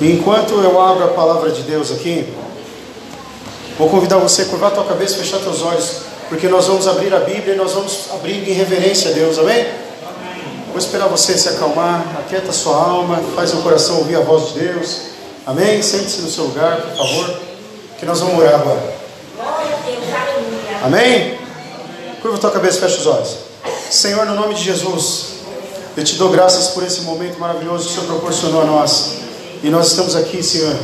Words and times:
Enquanto 0.00 0.54
eu 0.54 0.80
abro 0.80 1.04
a 1.04 1.08
palavra 1.08 1.50
de 1.50 1.62
Deus 1.62 1.92
aqui, 1.92 2.26
vou 3.78 3.90
convidar 3.90 4.16
você 4.16 4.42
a 4.42 4.44
curvar 4.46 4.70
a 4.72 4.74
tua 4.74 4.84
cabeça 4.84 5.16
e 5.16 5.18
fechar 5.18 5.40
teus 5.40 5.60
olhos, 5.60 5.96
porque 6.30 6.48
nós 6.48 6.66
vamos 6.66 6.88
abrir 6.88 7.12
a 7.14 7.20
Bíblia 7.20 7.52
e 7.52 7.56
nós 7.56 7.72
vamos 7.72 8.06
abrir 8.14 8.48
em 8.48 8.52
reverência 8.54 9.10
a 9.10 9.12
Deus, 9.12 9.38
amém? 9.38 9.66
Vou 10.68 10.78
esperar 10.78 11.06
você 11.08 11.36
se 11.36 11.50
acalmar, 11.50 12.02
aquieta 12.18 12.50
sua 12.50 12.76
alma, 12.76 13.20
faz 13.34 13.52
o 13.52 13.58
coração 13.58 13.98
ouvir 13.98 14.16
a 14.16 14.20
voz 14.20 14.54
de 14.54 14.60
Deus, 14.60 15.00
amém? 15.46 15.82
Sente-se 15.82 16.22
no 16.22 16.30
seu 16.30 16.44
lugar, 16.44 16.80
por 16.80 16.96
favor, 16.96 17.40
que 17.98 18.06
nós 18.06 18.20
vamos 18.20 18.38
orar 18.38 18.54
agora. 18.54 18.94
Amém? 20.82 21.38
Curva 22.22 22.38
a 22.38 22.40
tua 22.40 22.50
cabeça 22.52 22.78
e 22.78 22.80
fecha 22.80 23.00
os 23.00 23.06
olhos. 23.06 23.36
Senhor, 23.90 24.24
no 24.24 24.34
nome 24.34 24.54
de 24.54 24.62
Jesus, 24.62 25.24
eu 25.94 26.02
te 26.04 26.14
dou 26.14 26.30
graças 26.30 26.68
por 26.68 26.82
esse 26.84 27.02
momento 27.02 27.38
maravilhoso 27.38 27.84
que 27.84 27.90
o 27.90 27.94
Senhor 27.96 28.06
proporcionou 28.06 28.62
a 28.62 28.64
nós. 28.64 29.29
E 29.62 29.68
nós 29.68 29.88
estamos 29.88 30.16
aqui, 30.16 30.42
Senhor, 30.42 30.74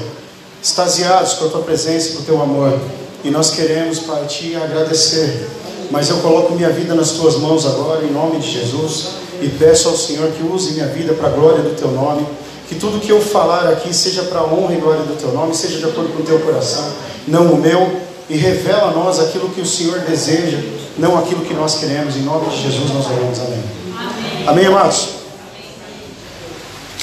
extasiados 0.63 1.35
com 1.35 1.47
a 1.47 1.49
tua 1.49 1.63
presença 1.63 2.11
e 2.11 2.13
com 2.13 2.23
o 2.23 2.25
teu 2.25 2.43
amor. 2.43 2.79
E 3.25 3.31
nós 3.31 3.51
queremos, 3.51 4.01
Pai, 4.01 4.25
te 4.27 4.55
agradecer. 4.55 5.49
Mas 5.91 6.11
eu 6.11 6.19
coloco 6.19 6.55
minha 6.55 6.71
vida 6.71 6.95
nas 6.95 7.13
tuas 7.13 7.37
mãos 7.37 7.65
agora, 7.65 8.05
em 8.05 8.13
nome 8.13 8.39
de 8.39 8.51
Jesus. 8.51 9.09
E 9.41 9.49
peço 9.49 9.89
ao 9.89 9.97
Senhor 9.97 10.31
que 10.33 10.43
use 10.43 10.73
minha 10.73 10.87
vida 10.87 11.15
para 11.15 11.29
a 11.29 11.31
glória 11.31 11.63
do 11.63 11.75
teu 11.75 11.91
nome. 11.91 12.27
Que 12.69 12.75
tudo 12.75 13.01
que 13.01 13.11
eu 13.11 13.21
falar 13.21 13.69
aqui 13.69 13.95
seja 13.95 14.23
para 14.25 14.41
a 14.41 14.45
honra 14.45 14.75
e 14.75 14.77
glória 14.77 15.05
do 15.05 15.17
teu 15.17 15.33
nome, 15.33 15.55
seja 15.55 15.79
de 15.79 15.85
acordo 15.85 16.13
com 16.13 16.23
o 16.23 16.27
teu 16.27 16.41
coração, 16.41 16.85
não 17.27 17.53
o 17.53 17.57
meu. 17.57 18.05
E 18.29 18.37
revela 18.37 18.91
a 18.91 18.91
nós 18.91 19.21
aquilo 19.21 19.49
que 19.51 19.61
o 19.61 19.67
Senhor 19.67 20.01
deseja, 20.01 20.59
não 20.99 21.17
aquilo 21.17 21.45
que 21.45 21.55
nós 21.55 21.77
queremos. 21.77 22.17
Em 22.17 22.23
nome 22.23 22.51
de 22.51 22.63
Jesus 22.63 22.93
nós 22.93 23.07
oramos. 23.07 23.39
Amém. 23.39 23.63
Amém, 23.97 24.49
Amém 24.49 24.67
amados? 24.67 25.16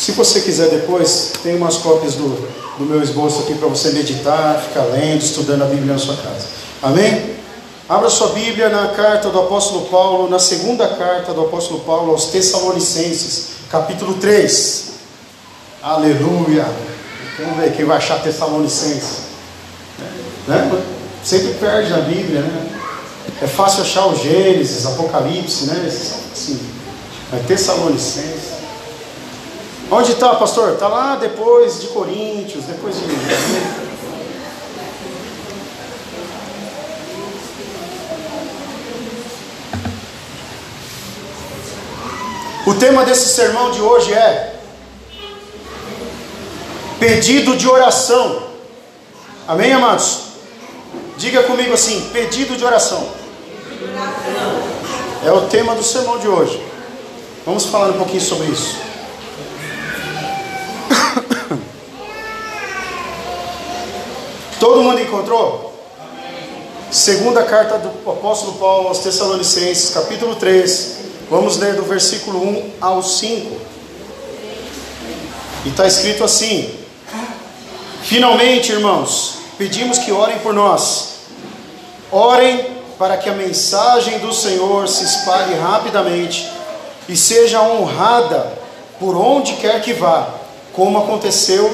Se 0.04 0.12
você 0.12 0.42
quiser 0.42 0.68
depois, 0.68 1.32
tem 1.42 1.56
umas 1.56 1.78
cópias 1.78 2.16
do, 2.16 2.28
do 2.78 2.84
meu 2.84 3.02
esboço 3.02 3.44
aqui 3.44 3.56
para 3.56 3.70
você 3.70 3.92
meditar, 3.92 4.62
ficar 4.62 4.84
lendo, 4.84 5.22
estudando 5.22 5.62
a 5.62 5.66
Bíblia 5.66 5.94
na 5.94 5.98
sua 5.98 6.18
casa. 6.18 6.46
Amém? 6.82 7.38
Abra 7.88 8.10
sua 8.10 8.34
Bíblia 8.34 8.68
na 8.68 8.90
carta 8.90 9.30
do 9.30 9.40
apóstolo 9.40 9.86
Paulo, 9.86 10.30
na 10.30 10.40
segunda 10.40 10.90
carta 10.90 11.34
do 11.34 11.44
apóstolo 11.44 11.80
Paulo 11.86 12.12
aos 12.12 12.26
Tessalonicenses, 12.26 13.52
capítulo 13.72 14.16
3. 14.16 14.92
Aleluia! 15.82 16.68
Vamos 17.40 17.60
ver 17.60 17.74
quem 17.74 17.86
vai 17.86 17.96
achar 17.96 18.22
Tessalonicenses. 18.22 19.20
Né? 20.50 20.84
Sempre 21.24 21.54
perde 21.54 21.92
na 21.92 22.02
Bíblia, 22.02 22.42
né? 22.42 22.82
É 23.42 23.48
fácil 23.48 23.84
achar 23.84 24.08
o 24.08 24.16
Gênesis, 24.18 24.86
Apocalipse, 24.86 25.64
né? 25.64 25.88
Assim, 25.88 26.60
é 27.32 27.38
Tessalonicenses. 27.48 28.53
Onde 29.96 30.14
está, 30.14 30.34
pastor? 30.34 30.74
Está 30.74 30.88
lá 30.88 31.18
depois 31.18 31.80
de 31.80 31.88
Coríntios, 31.90 32.66
depois 32.66 32.96
de. 32.96 33.04
O 42.66 42.74
tema 42.74 43.06
desse 43.06 43.30
sermão 43.36 43.70
de 43.70 43.82
hoje 43.82 44.12
é 44.12 44.56
pedido 47.00 47.56
de 47.56 47.70
oração. 47.70 48.48
Amém, 49.48 49.74
amados? 49.74 50.22
Diga 51.18 51.44
comigo 51.44 51.72
assim: 51.72 52.10
pedido 52.12 52.58
de 52.58 52.66
oração. 52.66 53.08
É 55.24 55.32
o 55.32 55.42
tema 55.42 55.76
do 55.76 55.84
sermão 55.84 56.18
de 56.18 56.28
hoje. 56.28 56.60
Vamos 57.46 57.68
falar 57.68 57.90
um 57.90 58.00
pouquinho 58.00 58.22
sobre 58.22 58.48
isso. 58.48 58.93
Todo 64.74 64.86
mundo 64.86 65.00
encontrou? 65.00 65.72
Segunda 66.90 67.44
carta 67.44 67.78
do 67.78 68.10
apóstolo 68.10 68.54
Paulo 68.54 68.88
aos 68.88 68.98
Tessalonicenses, 69.02 69.92
capítulo 69.92 70.36
3. 70.36 70.96
Vamos 71.30 71.58
ler 71.58 71.76
do 71.76 71.84
versículo 71.84 72.40
1 72.42 72.72
ao 72.82 73.04
5. 73.04 73.56
E 75.66 75.70
está 75.70 75.86
escrito 75.86 76.24
assim: 76.24 76.74
Finalmente, 78.02 78.72
irmãos, 78.72 79.36
pedimos 79.60 80.00
que 80.00 80.12
orem 80.12 80.40
por 80.40 80.56
nós. 80.56 81.18
Orem 82.12 82.66
para 82.98 83.18
que 83.18 83.30
a 83.30 83.36
mensagem 83.36 84.18
do 84.18 84.34
Senhor 84.34 84.88
se 84.88 85.04
espalhe 85.04 85.54
rapidamente 85.54 86.50
e 87.08 87.16
seja 87.16 87.62
honrada 87.62 88.52
por 89.00 89.16
onde 89.16 89.54
quer 89.54 89.84
que 89.84 89.94
vá, 89.94 90.34
como 90.74 90.98
aconteceu 90.98 91.72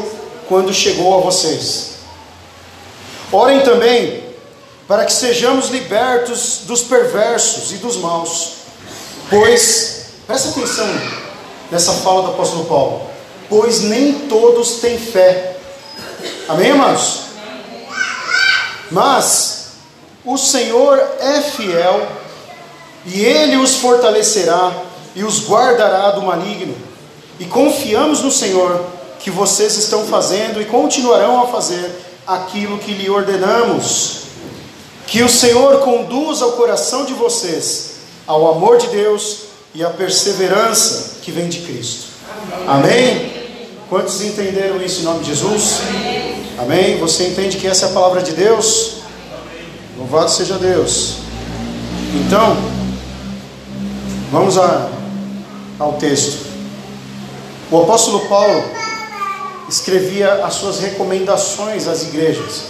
quando 0.49 0.73
chegou 0.73 1.17
a 1.17 1.21
vocês. 1.21 1.98
Orem 3.31 3.61
também 3.61 4.23
para 4.87 5.05
que 5.05 5.13
sejamos 5.13 5.69
libertos 5.69 6.61
dos 6.63 6.81
perversos 6.81 7.71
e 7.71 7.75
dos 7.75 7.95
maus. 7.97 8.53
Pois, 9.29 10.05
presta 10.25 10.49
atenção 10.49 10.87
nessa 11.69 11.93
fala 11.93 12.23
do 12.23 12.27
apóstolo 12.29 12.65
Paulo. 12.65 13.09
Pois 13.47 13.81
nem 13.81 14.27
todos 14.27 14.79
têm 14.79 14.97
fé. 14.97 15.57
Amém, 16.47 16.71
amados? 16.71 17.21
Mas 18.89 19.67
o 20.25 20.35
Senhor 20.35 20.99
é 21.19 21.41
fiel 21.41 22.07
e 23.05 23.23
Ele 23.23 23.57
os 23.57 23.75
fortalecerá 23.75 24.71
e 25.15 25.23
os 25.23 25.47
guardará 25.47 26.11
do 26.11 26.23
maligno. 26.23 26.75
E 27.39 27.45
confiamos 27.45 28.21
no 28.21 28.31
Senhor 28.31 28.83
que 29.19 29.29
vocês 29.29 29.77
estão 29.77 30.05
fazendo 30.07 30.59
e 30.59 30.65
continuarão 30.65 31.43
a 31.43 31.47
fazer 31.47 32.08
aquilo 32.29 32.77
que 32.77 32.93
lhe 32.93 33.09
ordenamos. 33.09 34.19
Que 35.07 35.23
o 35.23 35.29
Senhor 35.29 35.79
conduza 35.79 36.45
o 36.45 36.51
coração 36.51 37.03
de 37.03 37.13
vocês 37.13 37.95
ao 38.27 38.51
amor 38.51 38.77
de 38.77 38.87
Deus 38.87 39.39
e 39.73 39.83
à 39.83 39.89
perseverança 39.89 41.15
que 41.23 41.31
vem 41.31 41.49
de 41.49 41.61
Cristo. 41.61 42.09
Amém? 42.67 43.39
Quantos 43.89 44.21
entenderam 44.21 44.79
isso 44.79 45.01
em 45.01 45.03
nome 45.03 45.21
de 45.21 45.33
Jesus? 45.33 45.79
Amém? 46.59 46.99
Você 46.99 47.27
entende 47.29 47.57
que 47.57 47.65
essa 47.65 47.87
é 47.87 47.89
a 47.89 47.93
palavra 47.93 48.21
de 48.21 48.33
Deus? 48.33 48.97
Louvado 49.97 50.29
seja 50.29 50.59
Deus. 50.59 51.15
Então, 52.13 52.55
vamos 54.31 54.59
a, 54.59 54.89
ao 55.79 55.93
texto. 55.93 56.45
O 57.71 57.81
apóstolo 57.81 58.19
Paulo 58.27 58.63
escrevia 59.69 60.45
as 60.45 60.55
suas 60.55 60.79
recomendações 60.79 61.87
às 61.87 62.03
igrejas. 62.03 62.63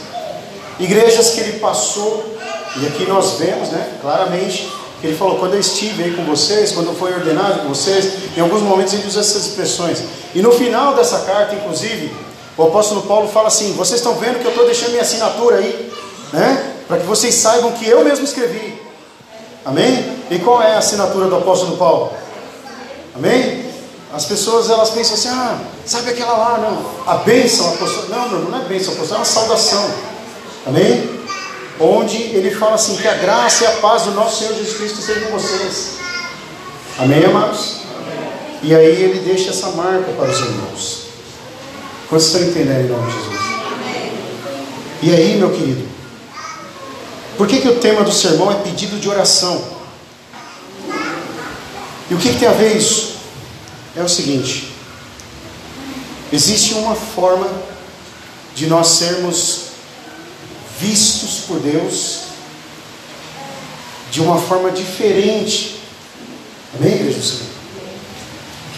Igrejas 0.79 1.31
que 1.31 1.39
ele 1.39 1.59
passou, 1.59 2.37
e 2.77 2.87
aqui 2.87 3.05
nós 3.05 3.39
vemos, 3.39 3.69
né, 3.69 3.93
claramente, 4.01 4.71
que 5.01 5.07
ele 5.07 5.17
falou: 5.17 5.37
quando 5.37 5.53
eu 5.53 5.59
estive 5.59 6.03
aí 6.03 6.13
com 6.13 6.23
vocês, 6.25 6.71
quando 6.71 6.93
foi 6.97 7.13
ordenado 7.13 7.61
com 7.61 7.69
vocês, 7.69 8.13
em 8.37 8.41
alguns 8.41 8.61
momentos 8.61 8.93
ele 8.93 9.07
usa 9.07 9.21
essas 9.21 9.47
expressões. 9.47 10.03
E 10.35 10.41
no 10.41 10.51
final 10.51 10.93
dessa 10.93 11.19
carta, 11.19 11.55
inclusive, 11.55 12.13
o 12.57 12.63
apóstolo 12.63 13.03
Paulo 13.03 13.27
fala 13.27 13.47
assim: 13.47 13.73
vocês 13.73 13.99
estão 13.99 14.15
vendo 14.15 14.39
que 14.39 14.45
eu 14.45 14.51
estou 14.51 14.65
deixando 14.65 14.91
minha 14.91 15.01
assinatura 15.01 15.57
aí, 15.57 15.91
né, 16.33 16.73
para 16.87 16.97
que 16.97 17.05
vocês 17.05 17.33
saibam 17.35 17.71
que 17.73 17.87
eu 17.87 18.03
mesmo 18.03 18.25
escrevi. 18.25 18.79
Amém? 19.65 20.17
E 20.31 20.39
qual 20.39 20.61
é 20.61 20.75
a 20.75 20.79
assinatura 20.79 21.27
do 21.27 21.35
apóstolo 21.35 21.77
Paulo? 21.77 22.11
Amém? 23.15 23.68
As 24.11 24.25
pessoas 24.25 24.69
elas 24.69 24.89
pensam 24.89 25.13
assim, 25.13 25.29
ah, 25.29 25.59
sabe 25.85 26.09
aquela 26.09 26.33
lá, 26.33 26.57
não, 26.57 27.11
a 27.11 27.17
bênção 27.17 27.73
apostólica. 27.73 28.15
Não, 28.15 28.29
não, 28.29 28.49
não 28.49 28.61
é 28.61 28.65
bênção 28.65 28.93
apostólica, 28.93 29.15
é 29.15 29.17
uma 29.17 29.25
saudação. 29.25 29.91
Amém? 30.65 31.19
Onde 31.79 32.17
ele 32.17 32.51
fala 32.51 32.75
assim, 32.75 32.95
que 32.97 33.07
a 33.07 33.13
graça 33.13 33.63
e 33.63 33.67
a 33.67 33.71
paz 33.73 34.03
do 34.03 34.11
nosso 34.11 34.39
Senhor 34.39 34.55
Jesus 34.55 34.77
Cristo 34.77 35.01
sejam 35.01 35.29
vocês. 35.29 35.97
Amém, 36.97 37.23
amados? 37.23 37.77
E 38.63 38.75
aí 38.75 39.03
ele 39.03 39.19
deixa 39.19 39.51
essa 39.51 39.69
marca 39.69 40.11
para 40.11 40.29
os 40.29 40.39
irmãos. 40.39 41.03
Quantos 42.09 42.25
estão 42.25 42.41
entendendo 42.41 42.85
em 42.85 42.89
nome 42.89 43.11
de 43.11 43.17
Jesus? 43.17 43.39
E 45.01 45.13
aí, 45.13 45.37
meu 45.37 45.51
querido, 45.51 45.87
por 47.37 47.47
que, 47.47 47.61
que 47.61 47.69
o 47.69 47.75
tema 47.75 48.03
do 48.03 48.11
sermão 48.11 48.51
é 48.51 48.55
pedido 48.55 48.99
de 48.99 49.07
oração? 49.07 49.63
E 52.09 52.13
o 52.13 52.17
que, 52.17 52.33
que 52.33 52.39
tem 52.39 52.49
a 52.49 52.53
ver 52.53 52.75
isso? 52.75 53.18
É 53.99 54.03
o 54.03 54.09
seguinte: 54.09 54.71
existe 56.31 56.73
uma 56.75 56.95
forma 56.95 57.49
de 58.55 58.67
nós 58.67 58.87
sermos 58.87 59.69
vistos 60.79 61.45
por 61.47 61.59
Deus 61.59 62.29
de 64.11 64.21
uma 64.21 64.39
forma 64.39 64.71
diferente. 64.71 65.79
Amém, 66.75 66.93
igreja 66.95 67.19
do 67.19 67.25
Senhor? 67.25 67.49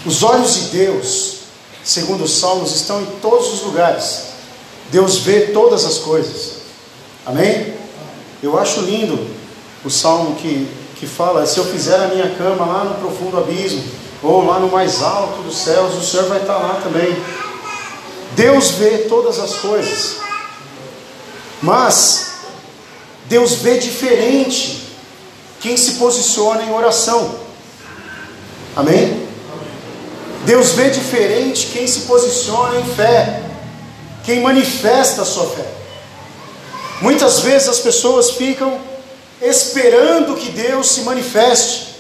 Os 0.05 0.23
olhos 0.23 0.55
de 0.55 0.61
Deus, 0.69 1.37
segundo 1.83 2.23
os 2.23 2.39
Salmos, 2.39 2.75
estão 2.75 3.01
em 3.01 3.05
todos 3.21 3.53
os 3.53 3.61
lugares. 3.61 4.31
Deus 4.91 5.19
vê 5.19 5.47
todas 5.47 5.85
as 5.85 5.99
coisas. 5.99 6.61
Amém? 7.25 7.73
Eu 8.41 8.57
acho 8.57 8.81
lindo 8.81 9.27
o 9.85 9.89
salmo 9.89 10.35
que, 10.35 10.67
que 10.95 11.05
fala: 11.05 11.45
se 11.45 11.59
eu 11.59 11.65
fizer 11.65 11.95
a 11.95 12.07
minha 12.07 12.35
cama 12.35 12.65
lá 12.65 12.83
no 12.83 12.95
profundo 12.95 13.37
abismo, 13.37 13.83
ou 14.23 14.45
lá 14.45 14.59
no 14.59 14.69
mais 14.69 15.01
alto 15.01 15.41
dos 15.41 15.57
céus, 15.57 15.95
o 15.95 16.03
Senhor 16.03 16.27
vai 16.27 16.39
estar 16.39 16.57
lá 16.57 16.79
também. 16.83 17.15
Deus 18.35 18.71
vê 18.71 18.99
todas 19.09 19.39
as 19.39 19.55
coisas, 19.55 20.17
mas 21.61 22.31
Deus 23.25 23.53
vê 23.55 23.77
diferente 23.77 24.89
quem 25.59 25.75
se 25.75 25.93
posiciona 25.93 26.63
em 26.63 26.73
oração. 26.73 27.35
Amém? 28.75 29.27
Deus 30.45 30.71
vê 30.71 30.89
diferente 30.89 31.67
quem 31.67 31.85
se 31.85 32.01
posiciona 32.01 32.79
em 32.79 32.85
fé, 32.95 33.43
quem 34.23 34.41
manifesta 34.41 35.21
a 35.21 35.25
sua 35.25 35.45
fé. 35.47 35.65
Muitas 37.01 37.39
vezes 37.41 37.67
as 37.67 37.79
pessoas 37.79 38.31
ficam 38.31 38.79
esperando 39.41 40.35
que 40.35 40.51
Deus 40.51 40.89
se 40.89 41.01
manifeste, 41.01 41.90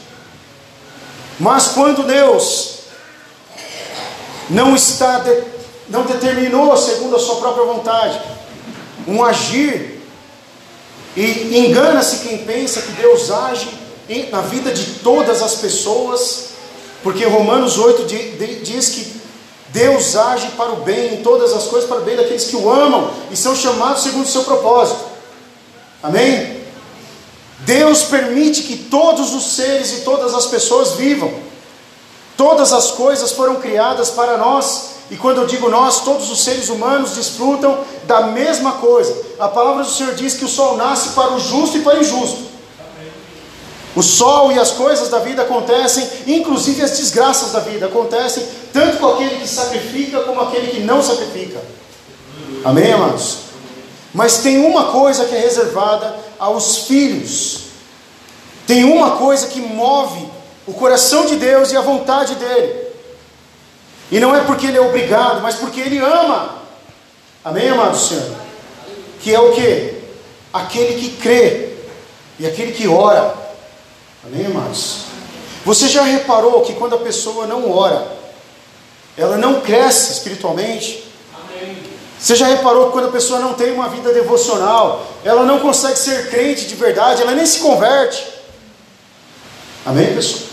mas 1.41 1.69
quando 1.69 2.03
Deus 2.03 2.81
não 4.47 4.75
está 4.75 5.19
de, 5.19 5.43
não 5.89 6.03
determinou 6.03 6.77
segundo 6.77 7.15
a 7.15 7.19
sua 7.19 7.37
própria 7.37 7.65
vontade 7.65 8.21
um 9.07 9.23
agir 9.23 9.99
e 11.17 11.57
engana-se 11.57 12.27
quem 12.27 12.37
pensa 12.45 12.83
que 12.83 12.91
Deus 12.91 13.31
age 13.31 13.67
na 14.29 14.41
vida 14.41 14.71
de 14.71 14.99
todas 14.99 15.41
as 15.41 15.55
pessoas, 15.55 16.49
porque 17.01 17.25
Romanos 17.25 17.77
8 17.79 18.05
diz 18.63 18.89
que 18.89 19.21
Deus 19.69 20.15
age 20.15 20.49
para 20.49 20.73
o 20.73 20.81
bem, 20.81 21.15
em 21.15 21.23
todas 21.23 21.53
as 21.53 21.63
coisas, 21.63 21.89
para 21.89 21.99
o 21.99 22.03
bem 22.03 22.15
daqueles 22.15 22.45
que 22.45 22.55
o 22.55 22.69
amam 22.69 23.11
e 23.31 23.35
são 23.35 23.55
chamados 23.55 24.03
segundo 24.03 24.25
o 24.25 24.29
seu 24.29 24.43
propósito. 24.43 24.99
Amém? 26.03 26.60
Deus 27.61 28.03
permite 28.03 28.63
que 28.63 28.77
todos 28.77 29.33
os 29.33 29.55
seres 29.55 29.91
e 29.93 30.01
todas 30.01 30.33
as 30.33 30.45
pessoas 30.47 30.93
vivam. 30.93 31.31
Todas 32.35 32.73
as 32.73 32.91
coisas 32.91 33.31
foram 33.31 33.55
criadas 33.55 34.09
para 34.09 34.37
nós 34.37 34.91
e 35.11 35.17
quando 35.17 35.41
eu 35.41 35.45
digo 35.45 35.69
nós, 35.69 35.99
todos 36.05 36.31
os 36.31 36.41
seres 36.41 36.69
humanos 36.69 37.11
desfrutam 37.11 37.79
da 38.05 38.27
mesma 38.27 38.71
coisa. 38.73 39.13
A 39.37 39.49
palavra 39.49 39.83
do 39.83 39.89
Senhor 39.89 40.15
diz 40.15 40.35
que 40.35 40.45
o 40.45 40.47
sol 40.47 40.77
nasce 40.77 41.09
para 41.09 41.33
o 41.33 41.39
justo 41.39 41.77
e 41.77 41.81
para 41.81 41.97
o 41.97 42.01
injusto. 42.01 42.49
O 43.93 44.01
sol 44.01 44.53
e 44.53 44.57
as 44.57 44.71
coisas 44.71 45.09
da 45.09 45.19
vida 45.19 45.41
acontecem, 45.41 46.07
inclusive 46.25 46.81
as 46.81 46.91
desgraças 46.91 47.51
da 47.51 47.59
vida 47.59 47.87
acontecem, 47.87 48.47
tanto 48.71 48.99
com 48.99 49.07
aquele 49.07 49.41
que 49.41 49.47
sacrifica 49.49 50.21
como 50.21 50.39
aquele 50.39 50.67
que 50.67 50.79
não 50.79 51.03
sacrifica. 51.03 51.61
Amém, 52.63 52.93
amados? 52.93 53.39
Mas 54.13 54.37
tem 54.37 54.65
uma 54.65 54.93
coisa 54.93 55.25
que 55.25 55.35
é 55.35 55.39
reservada 55.39 56.15
aos 56.41 56.87
filhos. 56.87 57.65
Tem 58.65 58.83
uma 58.83 59.11
coisa 59.11 59.45
que 59.45 59.61
move 59.61 60.27
o 60.65 60.73
coração 60.73 61.27
de 61.27 61.35
Deus 61.35 61.71
e 61.71 61.77
a 61.77 61.81
vontade 61.81 62.33
dele. 62.33 62.81
E 64.11 64.19
não 64.19 64.35
é 64.35 64.43
porque 64.43 64.65
ele 64.65 64.77
é 64.77 64.81
obrigado, 64.81 65.39
mas 65.41 65.55
porque 65.55 65.79
ele 65.79 65.99
ama. 65.99 66.55
Amém, 67.45 67.69
amado 67.69 67.95
Senhor? 67.95 68.35
Que 69.21 69.35
é 69.35 69.39
o 69.39 69.51
que? 69.51 70.01
Aquele 70.51 70.99
que 70.99 71.17
crê 71.17 71.75
e 72.39 72.47
aquele 72.47 72.71
que 72.71 72.87
ora. 72.87 73.35
Amém, 74.25 74.47
amados? 74.47 75.03
Você 75.63 75.87
já 75.87 76.01
reparou 76.01 76.61
que 76.61 76.73
quando 76.73 76.95
a 76.95 76.99
pessoa 76.99 77.45
não 77.45 77.71
ora, 77.71 78.17
ela 79.15 79.37
não 79.37 79.61
cresce 79.61 80.13
espiritualmente? 80.13 81.10
Você 82.21 82.35
já 82.35 82.45
reparou 82.45 82.85
que 82.85 82.91
quando 82.91 83.07
a 83.07 83.11
pessoa 83.11 83.39
não 83.39 83.55
tem 83.55 83.73
uma 83.73 83.89
vida 83.89 84.13
devocional, 84.13 85.07
ela 85.25 85.43
não 85.43 85.57
consegue 85.57 85.97
ser 85.97 86.29
crente 86.29 86.67
de 86.67 86.75
verdade, 86.75 87.23
ela 87.23 87.31
nem 87.31 87.47
se 87.47 87.59
converte? 87.59 88.23
Amém, 89.83 90.13
pessoal? 90.13 90.43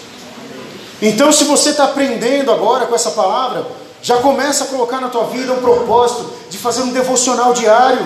Então, 1.03 1.31
se 1.31 1.45
você 1.45 1.71
está 1.71 1.85
aprendendo 1.85 2.51
agora 2.51 2.87
com 2.87 2.95
essa 2.95 3.11
palavra, 3.11 3.67
já 4.01 4.17
começa 4.17 4.65
a 4.65 4.67
colocar 4.69 4.99
na 4.99 5.11
tua 5.11 5.25
vida 5.25 5.53
um 5.53 5.61
propósito 5.61 6.33
de 6.49 6.57
fazer 6.57 6.81
um 6.81 6.91
devocional 6.91 7.53
diário. 7.53 8.01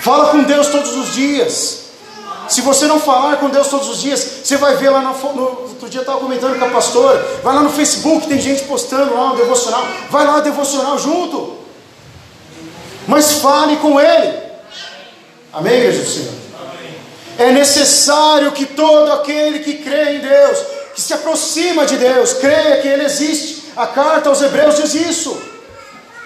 Fala 0.00 0.30
com 0.30 0.42
Deus 0.42 0.68
todos 0.68 0.96
os 0.96 1.12
dias. 1.12 1.80
Se 2.48 2.62
você 2.62 2.86
não 2.86 2.98
falar 2.98 3.36
com 3.36 3.50
Deus 3.50 3.68
todos 3.68 3.88
os 3.90 4.00
dias, 4.00 4.40
você 4.42 4.56
vai 4.56 4.74
ver 4.76 4.88
lá 4.88 5.02
no, 5.02 5.12
no 5.34 5.42
outro 5.42 5.88
dia 5.90 5.98
eu 5.98 6.02
estava 6.02 6.18
comentando 6.18 6.58
com 6.58 6.64
a 6.64 6.70
pastora, 6.70 7.18
vai 7.44 7.54
lá 7.54 7.62
no 7.62 7.70
Facebook, 7.70 8.26
tem 8.26 8.40
gente 8.40 8.64
postando 8.64 9.14
lá 9.14 9.32
um 9.32 9.36
devocional, 9.36 9.84
vai 10.08 10.26
lá 10.26 10.40
devocional 10.40 10.98
junto. 10.98 11.59
Mas 13.06 13.34
fale 13.34 13.76
com 13.76 14.00
Ele. 14.00 14.38
Amém, 15.52 15.74
igreja 15.74 16.02
do 16.02 16.08
Senhor? 16.08 16.34
É 17.38 17.50
necessário 17.52 18.52
que 18.52 18.66
todo 18.66 19.12
aquele 19.12 19.60
que 19.60 19.78
crê 19.78 20.16
em 20.16 20.20
Deus 20.20 20.58
que 20.94 21.00
se 21.00 21.14
aproxima 21.14 21.86
de 21.86 21.96
Deus, 21.96 22.34
creia 22.34 22.80
que 22.80 22.88
Ele 22.88 23.04
existe. 23.04 23.70
A 23.76 23.86
carta 23.86 24.28
aos 24.28 24.42
Hebreus 24.42 24.76
diz 24.76 24.94
isso. 24.94 25.40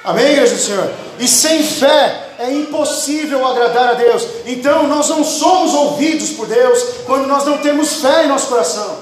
Amém, 0.03 0.33
igreja 0.33 0.55
do 0.55 0.61
Senhor? 0.61 0.91
E 1.19 1.29
sem 1.29 1.63
fé 1.63 2.31
é 2.39 2.51
impossível 2.51 3.47
agradar 3.47 3.91
a 3.91 3.95
Deus. 3.95 4.27
Então 4.47 4.87
nós 4.87 5.09
não 5.09 5.25
somos 5.25 5.73
ouvidos 5.73 6.31
por 6.31 6.47
Deus 6.47 6.83
quando 7.07 7.27
nós 7.27 7.45
não 7.45 7.59
temos 7.59 7.95
fé 7.95 8.25
em 8.25 8.29
nosso 8.29 8.49
coração. 8.49 8.99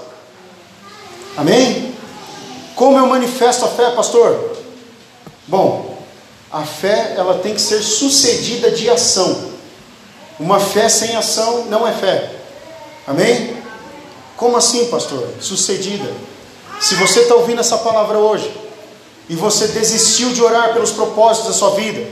Amém? 1.36 1.94
Como 2.74 2.98
eu 2.98 3.06
manifesto 3.06 3.64
a 3.64 3.68
fé, 3.68 3.90
pastor? 3.90 4.56
Bom, 5.46 5.91
a 6.52 6.64
fé 6.64 7.14
ela 7.16 7.38
tem 7.38 7.54
que 7.54 7.60
ser 7.60 7.82
sucedida 7.82 8.70
de 8.70 8.90
ação. 8.90 9.50
Uma 10.38 10.60
fé 10.60 10.88
sem 10.88 11.16
ação 11.16 11.64
não 11.66 11.88
é 11.88 11.92
fé. 11.92 12.30
Amém? 13.06 13.56
Como 14.36 14.56
assim, 14.56 14.86
pastor? 14.86 15.26
Sucedida. 15.40 16.12
Se 16.78 16.94
você 16.96 17.20
está 17.20 17.34
ouvindo 17.36 17.60
essa 17.60 17.78
palavra 17.78 18.18
hoje 18.18 18.52
e 19.28 19.34
você 19.34 19.68
desistiu 19.68 20.30
de 20.32 20.42
orar 20.42 20.74
pelos 20.74 20.90
propósitos 20.90 21.48
da 21.48 21.54
sua 21.54 21.70
vida, 21.70 22.06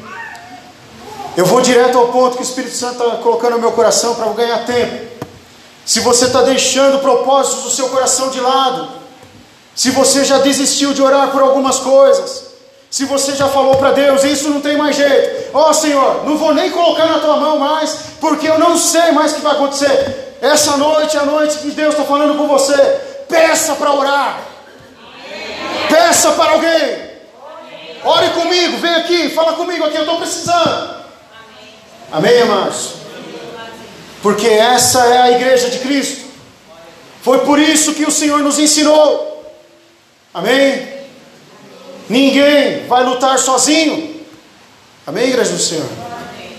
eu 1.36 1.44
vou 1.44 1.60
direto 1.60 1.98
ao 1.98 2.08
ponto 2.08 2.36
que 2.36 2.43
o 2.43 2.44
Espírito 2.44 2.75
Santo 2.75 3.02
está 3.02 3.16
colocando 3.16 3.52
no 3.52 3.60
meu 3.60 3.72
coração 3.72 4.14
para 4.14 4.26
eu 4.26 4.34
ganhar 4.34 4.64
tempo. 4.64 5.10
Se 5.84 6.00
você 6.00 6.26
está 6.26 6.43
deixando 6.43 7.00
propósitos 7.00 7.64
do 7.64 7.70
seu 7.70 7.88
coração 7.88 8.31
de 8.31 8.40
lado, 8.40 8.88
se 9.75 9.90
você 9.90 10.25
já 10.25 10.38
desistiu 10.38 10.94
de 10.94 11.02
orar 11.02 11.31
por 11.31 11.43
algumas 11.43 11.78
coisas, 11.78 12.50
se 12.90 13.04
você 13.04 13.37
já 13.37 13.48
falou 13.48 13.76
para 13.76 13.92
Deus, 13.92 14.25
isso 14.25 14.50
não 14.50 14.60
tem 14.60 14.76
mais 14.76 14.96
jeito, 14.96 15.50
ó 15.54 15.70
oh, 15.70 15.72
Senhor, 15.72 16.26
não 16.26 16.37
vou 16.37 16.52
nem 16.52 16.70
colocar 16.70 17.06
na 17.06 17.20
tua 17.20 17.37
mão 17.37 17.56
mais, 17.56 17.96
porque 18.20 18.48
eu 18.48 18.58
não 18.58 18.76
sei 18.76 19.12
mais 19.12 19.31
o 19.31 19.37
que 19.37 19.40
vai 19.42 19.52
acontecer. 19.52 20.37
Essa 20.42 20.76
noite 20.76 21.16
é 21.16 21.20
a 21.20 21.26
noite 21.26 21.58
que 21.58 21.70
Deus 21.70 21.94
está 21.94 22.04
falando 22.04 22.37
com 22.37 22.48
você. 22.48 22.75
Peça 23.28 23.75
para 23.75 23.92
orar. 23.92 24.40
Peça 25.88 26.32
para 26.32 26.52
alguém. 26.52 27.10
Ore 28.02 28.31
comigo, 28.31 28.78
vem 28.78 28.94
aqui, 28.94 29.28
fala 29.31 29.52
comigo 29.52 29.84
aqui, 29.84 29.96
eu 29.96 30.02
estou 30.02 30.16
precisando. 30.16 30.96
Amém, 32.10 32.43
amados? 32.43 32.94
Porque 34.22 34.48
essa 34.48 35.05
é 35.06 35.19
a 35.19 35.31
igreja 35.31 35.70
de 35.70 35.79
Cristo. 35.79 36.26
Foi 37.22 37.41
por 37.41 37.58
isso 37.58 37.94
que 37.94 38.05
o 38.05 38.10
Senhor 38.10 38.41
nos 38.41 38.58
ensinou. 38.58 39.55
Amém? 40.32 40.99
Ninguém 42.10 42.88
vai 42.88 43.05
lutar 43.05 43.38
sozinho. 43.38 44.20
Amém, 45.06 45.29
igreja 45.29 45.52
do 45.52 45.58
Senhor? 45.60 45.86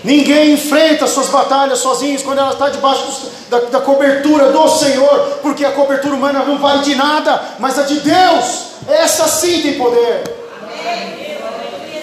Ninguém 0.02 0.54
enfrenta 0.54 1.06
suas 1.06 1.28
batalhas 1.28 1.78
sozinhos 1.78 2.22
quando 2.22 2.38
ela 2.38 2.52
está 2.52 2.70
debaixo 2.70 3.30
da, 3.50 3.60
da, 3.60 3.80
cobertura 3.82 4.50
do 4.50 4.66
Senhor, 4.68 5.38
porque 5.42 5.62
a 5.62 5.70
cobertura 5.72 6.14
humana 6.14 6.42
não 6.42 6.58
vale 6.58 6.82
de 6.82 6.94
nada, 6.94 7.40
mas 7.58 7.78
a 7.78 7.82
de 7.82 8.00
Deus, 8.00 8.62
essa 8.88 9.28
sim 9.28 9.60
tem 9.60 9.74
poder. 9.74 10.24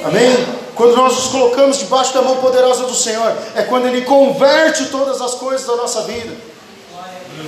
Amém? 0.05 0.47
Quando 0.75 0.95
nós 0.95 1.15
nos 1.15 1.27
colocamos 1.27 1.79
debaixo 1.79 2.13
da 2.13 2.21
mão 2.21 2.37
poderosa 2.37 2.85
do 2.85 2.95
Senhor, 2.95 3.33
é 3.55 3.63
quando 3.63 3.87
Ele 3.87 4.03
converte 4.03 4.85
todas 4.85 5.19
as 5.21 5.33
coisas 5.33 5.65
da 5.65 5.75
nossa 5.75 6.03
vida. 6.03 6.48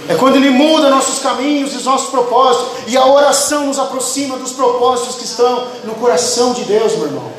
É 0.08 0.16
quando 0.16 0.36
Ele 0.36 0.50
muda 0.50 0.90
nossos 0.90 1.20
caminhos 1.20 1.74
e 1.74 1.78
os 1.78 1.86
nossos 1.86 2.10
propósitos, 2.10 2.84
e 2.88 2.98
a 2.98 3.06
oração 3.06 3.68
nos 3.68 3.80
aproxima 3.80 4.38
dos 4.38 4.52
propósitos 4.52 5.16
que 5.16 5.26
estão 5.26 5.68
no 5.84 5.96
coração 5.96 6.54
de 6.54 6.64
Deus, 6.64 6.96
meu 6.96 7.08
irmão. 7.08 7.32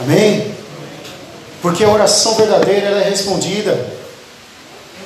Amém? 0.00 0.54
Porque 1.60 1.84
a 1.84 1.88
oração 1.88 2.34
verdadeira 2.34 2.88
é 2.88 3.08
respondida. 3.08 3.92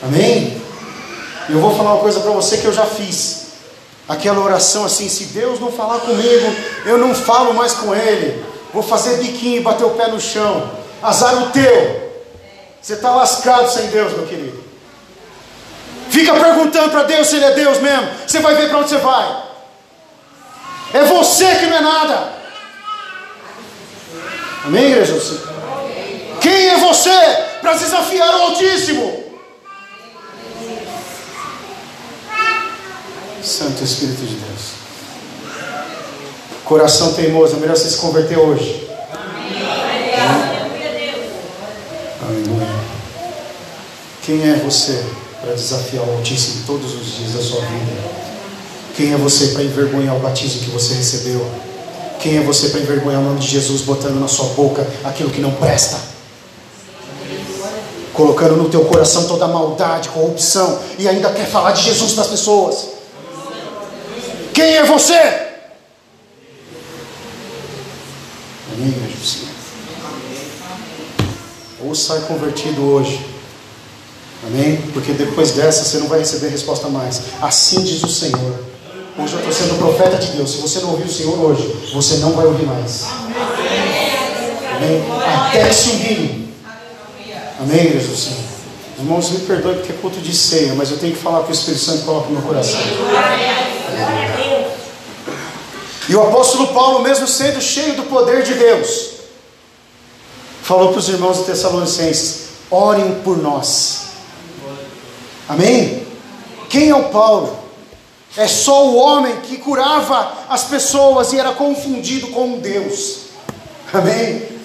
Amém? 0.02 0.60
Eu 1.48 1.60
vou 1.60 1.74
falar 1.76 1.94
uma 1.94 2.00
coisa 2.00 2.20
para 2.20 2.30
você 2.30 2.58
que 2.58 2.64
eu 2.64 2.72
já 2.72 2.86
fiz. 2.86 3.46
Aquela 4.08 4.40
oração 4.40 4.84
assim, 4.84 5.08
se 5.08 5.24
Deus 5.26 5.60
não 5.60 5.70
falar 5.70 6.00
comigo, 6.00 6.56
eu 6.84 6.96
não 6.96 7.14
falo 7.14 7.52
mais 7.54 7.72
com 7.72 7.94
Ele. 7.94 8.44
Vou 8.72 8.82
fazer 8.82 9.18
biquinho 9.18 9.58
e 9.58 9.62
bater 9.62 9.84
o 9.84 9.90
pé 9.90 10.08
no 10.08 10.20
chão. 10.20 10.70
Azar 11.02 11.42
o 11.42 11.50
teu. 11.50 12.12
Você 12.80 12.94
está 12.94 13.14
lascado 13.14 13.68
sem 13.70 13.88
Deus, 13.88 14.12
meu 14.12 14.26
querido. 14.26 14.45
Fica 16.16 16.32
perguntando 16.32 16.90
para 16.92 17.02
Deus 17.02 17.26
se 17.26 17.36
Ele 17.36 17.44
é 17.44 17.50
Deus 17.50 17.78
mesmo. 17.78 18.08
Você 18.26 18.38
vai 18.38 18.54
ver 18.54 18.70
para 18.70 18.78
onde 18.78 18.88
você 18.88 18.96
vai. 18.96 19.42
É 20.94 21.04
você 21.04 21.56
que 21.56 21.66
não 21.66 21.76
é 21.76 21.80
nada. 21.82 22.32
Amém, 24.64 24.92
igreja? 24.92 25.20
Quem 26.40 26.68
é 26.68 26.78
você 26.78 27.10
para 27.60 27.74
desafiar 27.74 28.34
o 28.34 28.42
Altíssimo? 28.44 29.24
Santo 33.42 33.84
Espírito 33.84 34.22
de 34.22 34.36
Deus. 34.36 34.70
Coração 36.64 37.12
teimoso, 37.12 37.56
é 37.56 37.60
melhor 37.60 37.76
você 37.76 37.90
se 37.90 37.98
converter 37.98 38.38
hoje. 38.38 38.88
Aleluia. 42.22 42.74
Quem 44.22 44.50
é 44.50 44.54
você 44.54 45.25
para 45.46 45.54
desafiar 45.54 46.04
o 46.04 46.16
Altíssimo 46.16 46.64
todos 46.66 46.92
os 46.92 47.18
dias 47.18 47.34
da 47.34 47.40
sua 47.40 47.60
vida? 47.60 47.92
Quem 48.96 49.12
é 49.12 49.16
você 49.16 49.48
para 49.48 49.62
envergonhar 49.62 50.16
o 50.16 50.18
batismo 50.18 50.62
que 50.62 50.70
você 50.70 50.94
recebeu? 50.94 51.48
Quem 52.18 52.38
é 52.38 52.40
você 52.40 52.70
para 52.70 52.80
envergonhar 52.80 53.20
o 53.20 53.24
nome 53.24 53.38
de 53.38 53.46
Jesus 53.46 53.82
botando 53.82 54.18
na 54.18 54.26
sua 54.26 54.46
boca 54.54 54.84
aquilo 55.04 55.30
que 55.30 55.40
não 55.40 55.52
presta? 55.52 56.00
Colocando 58.12 58.56
no 58.56 58.68
teu 58.68 58.86
coração 58.86 59.28
toda 59.28 59.44
a 59.44 59.48
maldade, 59.48 60.08
corrupção 60.08 60.80
e 60.98 61.06
ainda 61.06 61.30
quer 61.30 61.46
falar 61.46 61.72
de 61.72 61.82
Jesus 61.82 62.14
para 62.14 62.24
as 62.24 62.30
pessoas. 62.30 62.88
Quem 64.52 64.76
é 64.78 64.84
você? 64.84 65.14
Amém, 68.72 68.94
Jesus. 69.14 69.46
Ou 71.84 71.94
sai 71.94 72.20
convertido 72.22 72.82
hoje. 72.82 73.35
Amém? 74.46 74.80
Porque 74.92 75.12
depois 75.12 75.50
dessa 75.52 75.84
você 75.84 75.98
não 75.98 76.08
vai 76.08 76.20
receber 76.20 76.48
resposta 76.48 76.88
mais. 76.88 77.20
Assim 77.42 77.82
diz 77.82 78.02
o 78.02 78.08
Senhor. 78.08 78.64
Hoje 79.18 79.32
eu 79.32 79.38
estou 79.38 79.52
sendo 79.52 79.78
profeta 79.78 80.18
de 80.18 80.32
Deus. 80.32 80.52
Se 80.52 80.58
você 80.58 80.80
não 80.80 80.90
ouvir 80.90 81.04
o 81.04 81.12
Senhor 81.12 81.38
hoje, 81.38 81.90
você 81.92 82.16
não 82.16 82.32
vai 82.32 82.46
ouvir 82.46 82.66
mais. 82.66 83.06
Amém? 84.76 85.02
Até 85.48 85.72
se 85.72 86.46
Amém, 87.58 87.92
Jesus. 87.92 88.28
Irmãos, 88.98 89.30
me 89.30 89.40
perdoe 89.40 89.74
porque 89.76 89.92
é 89.92 89.96
culto 89.96 90.20
de 90.20 90.34
ceia, 90.34 90.74
mas 90.74 90.90
eu 90.90 90.98
tenho 90.98 91.14
que 91.14 91.22
falar 91.22 91.42
que 91.44 91.50
o 91.50 91.52
Espírito 91.52 91.82
Santo 91.82 92.04
coloca 92.04 92.28
no 92.28 92.34
meu 92.34 92.42
coração. 92.42 92.80
E 96.08 96.14
o 96.14 96.22
apóstolo 96.22 96.68
Paulo, 96.68 97.02
mesmo 97.02 97.26
sendo 97.26 97.60
cheio 97.60 97.94
do 97.94 98.04
poder 98.04 98.42
de 98.42 98.54
Deus, 98.54 99.10
falou 100.62 100.90
para 100.90 100.98
os 100.98 101.08
irmãos 101.08 101.38
de 101.38 101.44
Tessalonicenses: 101.44 102.42
orem 102.70 103.20
por 103.24 103.36
nós. 103.38 104.05
Amém? 105.48 106.06
Quem 106.68 106.90
é 106.90 106.94
o 106.94 107.04
Paulo? 107.04 107.56
É 108.36 108.46
só 108.46 108.86
o 108.86 108.96
homem 108.96 109.40
que 109.42 109.56
curava 109.56 110.32
as 110.48 110.64
pessoas 110.64 111.32
e 111.32 111.38
era 111.38 111.52
confundido 111.52 112.28
com 112.28 112.58
Deus. 112.58 113.26
Amém? 113.92 114.56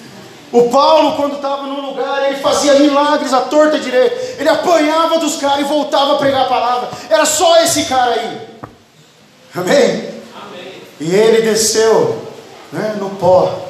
O 0.52 0.68
Paulo, 0.68 1.16
quando 1.16 1.36
estava 1.36 1.62
num 1.62 1.80
lugar, 1.80 2.26
ele 2.26 2.40
fazia 2.40 2.74
milagres 2.74 3.32
à 3.32 3.40
torta 3.40 3.78
direita. 3.78 4.14
Ele 4.38 4.48
apanhava 4.48 5.18
dos 5.18 5.36
caras 5.36 5.60
e 5.60 5.68
voltava 5.68 6.14
a 6.14 6.18
pregar 6.18 6.42
a 6.42 6.48
palavra. 6.48 6.90
Era 7.08 7.24
só 7.24 7.62
esse 7.62 7.84
cara 7.84 8.12
aí. 8.12 8.40
Amém? 9.54 10.12
E 11.00 11.14
ele 11.14 11.42
desceu 11.42 12.22
né, 12.70 12.96
no 12.98 13.10
pó 13.10 13.68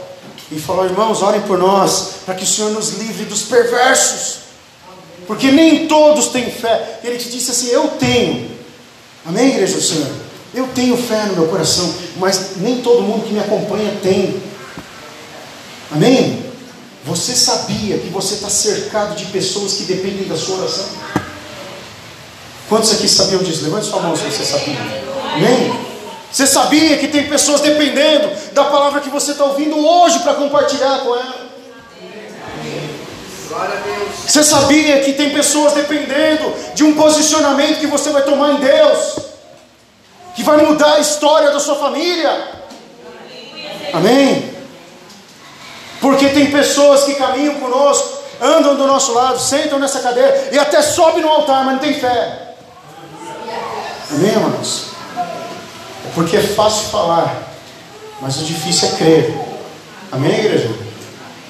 e 0.51 0.59
falou: 0.59 0.85
Irmãos, 0.85 1.23
orem 1.23 1.41
por 1.43 1.57
nós, 1.57 2.15
para 2.27 2.35
que 2.35 2.43
o 2.43 2.47
Senhor 2.47 2.73
nos 2.73 2.99
livre 2.99 3.25
dos 3.27 3.43
perversos, 3.43 4.42
porque 5.27 5.51
nem 5.51 5.87
todos 5.87 6.29
têm 6.29 6.51
fé. 6.51 7.01
Ele 7.03 7.19
te 7.19 7.31
disse 7.31 7.51
assim: 7.51 7.69
Eu 7.69 7.89
tenho, 7.99 8.51
amém, 9.27 9.51
igreja 9.51 9.75
do 9.75 9.83
Senhor? 9.83 10.09
Eu 10.55 10.69
tenho 10.75 10.97
fé 10.97 11.25
no 11.27 11.35
meu 11.35 11.49
coração, 11.49 11.93
mas 12.17 12.57
nem 12.59 12.83
todo 12.83 13.03
mundo 13.03 13.27
que 13.27 13.33
me 13.33 13.41
acompanha 13.41 13.91
tem, 14.03 14.41
amém? 15.91 16.45
Você 17.05 17.35
sabia 17.35 17.99
que 17.99 18.09
você 18.09 18.35
está 18.35 18.51
cercado 18.51 19.17
de 19.17 19.25
pessoas 19.27 19.75
que 19.75 19.85
dependem 19.85 20.29
da 20.29 20.37
sua 20.37 20.59
oração? 20.59 20.87
Quantos 22.69 22.93
aqui 22.93 23.09
sabiam 23.09 23.43
disso? 23.43 23.65
Levante 23.65 23.87
sua 23.87 24.01
mão 24.01 24.17
se 24.17 24.25
você 24.25 24.45
sabia. 24.45 24.79
Amém? 25.35 25.73
Você 26.31 26.47
sabia 26.47 26.97
que 26.97 27.09
tem 27.09 27.29
pessoas 27.29 27.61
dependendo 27.61 28.31
da 28.53 28.65
palavra 28.65 29.01
que 29.01 29.11
você 29.11 29.33
está 29.33 29.45
ouvindo 29.45 29.77
hoje 29.77 30.21
para 30.21 30.35
compartilhar 30.35 31.01
com 31.01 31.15
ela? 31.15 31.52
Você 34.27 34.43
sabia 34.43 35.01
que 35.01 35.13
tem 35.13 35.31
pessoas 35.31 35.75
dependendo 35.75 36.55
de 36.75 36.85
um 36.85 36.95
posicionamento 36.95 37.81
que 37.81 37.87
você 37.87 38.11
vai 38.11 38.23
tomar 38.23 38.53
em 38.53 38.57
Deus, 38.57 39.19
que 40.35 40.43
vai 40.43 40.57
mudar 40.59 40.95
a 40.95 41.01
história 41.01 41.51
da 41.51 41.61
sua 41.61 41.77
família? 41.77 42.49
Amém? 43.93 44.55
Porque 46.01 46.29
tem 46.31 46.51
pessoas 46.51 47.05
que 47.05 47.15
caminham 47.15 47.57
conosco, 47.57 48.23
andam 48.41 48.75
do 48.75 48.87
nosso 48.87 49.13
lado, 49.13 49.39
sentam 49.39 49.79
nessa 49.79 50.01
cadeira 50.01 50.49
e 50.51 50.59
até 50.59 50.81
sobem 50.83 51.23
no 51.23 51.29
altar, 51.29 51.65
mas 51.65 51.75
não 51.75 51.81
tem 51.81 51.95
fé. 51.95 52.55
Amém, 54.11 54.31
irmãos? 54.31 54.87
Porque 56.15 56.37
é 56.37 56.43
fácil 56.43 56.89
falar, 56.89 57.49
mas 58.21 58.37
o 58.39 58.45
difícil 58.45 58.89
é 58.89 58.93
crer. 58.93 59.39
Amém, 60.11 60.33
igreja? 60.33 60.92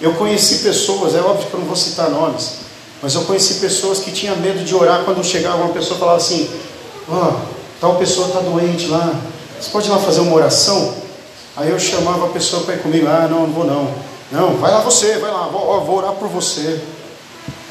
Eu 0.03 0.15
conheci 0.15 0.59
pessoas, 0.59 1.15
é 1.15 1.21
óbvio 1.21 1.47
que 1.47 1.55
eu 1.55 1.61
não 1.61 1.67
vou 1.67 1.77
citar 1.77 2.11
nomes, 2.11 2.55
mas 3.01 3.15
eu 3.15 3.23
conheci 3.23 3.55
pessoas 3.55 4.01
que 4.01 4.11
tinham 4.11 4.37
medo 4.37 4.65
de 4.65 4.75
orar 4.75 5.05
quando 5.05 5.25
chegava 5.25 5.63
uma 5.63 5.73
pessoa 5.73 5.97
e 5.97 6.01
falava 6.01 6.19
assim: 6.19 6.51
Ó, 7.09 7.15
oh, 7.15 7.35
tal 7.81 7.95
pessoa 7.97 8.27
está 8.27 8.41
doente 8.41 8.89
lá, 8.89 9.15
você 9.61 9.71
pode 9.71 9.87
ir 9.87 9.91
lá 9.93 9.99
fazer 9.99 10.21
uma 10.21 10.35
oração? 10.35 10.93
Aí 11.57 11.71
eu 11.71 11.79
chamava 11.79 12.27
a 12.27 12.31
pessoa 12.31 12.65
para 12.65 12.75
ir 12.75 12.83
comigo: 12.83 13.07
Ah, 13.07 13.29
não, 13.31 13.47
não 13.47 13.53
vou 13.53 13.65
não. 13.65 13.95
Não, 14.33 14.57
vai 14.57 14.73
lá 14.73 14.81
você, 14.81 15.19
vai 15.19 15.31
lá, 15.31 15.47
vou, 15.47 15.85
vou 15.85 15.99
orar 15.99 16.13
por 16.13 16.27
você. 16.27 16.81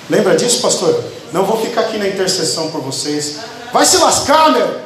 Lembra 0.09 0.35
disso, 0.35 0.61
pastor? 0.61 1.03
Não 1.33 1.43
vou 1.43 1.59
ficar 1.59 1.81
aqui 1.81 1.97
na 1.97 2.07
intercessão 2.07 2.71
por 2.71 2.81
vocês. 2.81 3.39
Vai 3.73 3.85
se 3.85 3.97
lascar, 3.97 4.51
meu! 4.51 4.79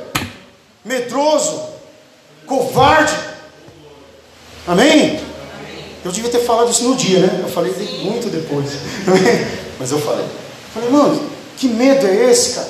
Medroso 0.84 1.76
covarde. 2.46 3.14
Amém? 4.68 5.25
Eu 6.06 6.12
devia 6.12 6.30
ter 6.30 6.42
falado 6.42 6.70
isso 6.70 6.84
no 6.84 6.96
dia, 6.96 7.18
né? 7.18 7.40
Eu 7.42 7.50
falei 7.50 7.74
muito 8.04 8.30
depois. 8.30 8.70
Mas 9.80 9.92
eu 9.92 10.00
falei. 10.00 10.24
Falei, 10.72 10.90
mano, 10.92 11.20
que 11.58 11.68
medo 11.68 12.06
é 12.06 12.30
esse, 12.30 12.54
cara? 12.54 12.70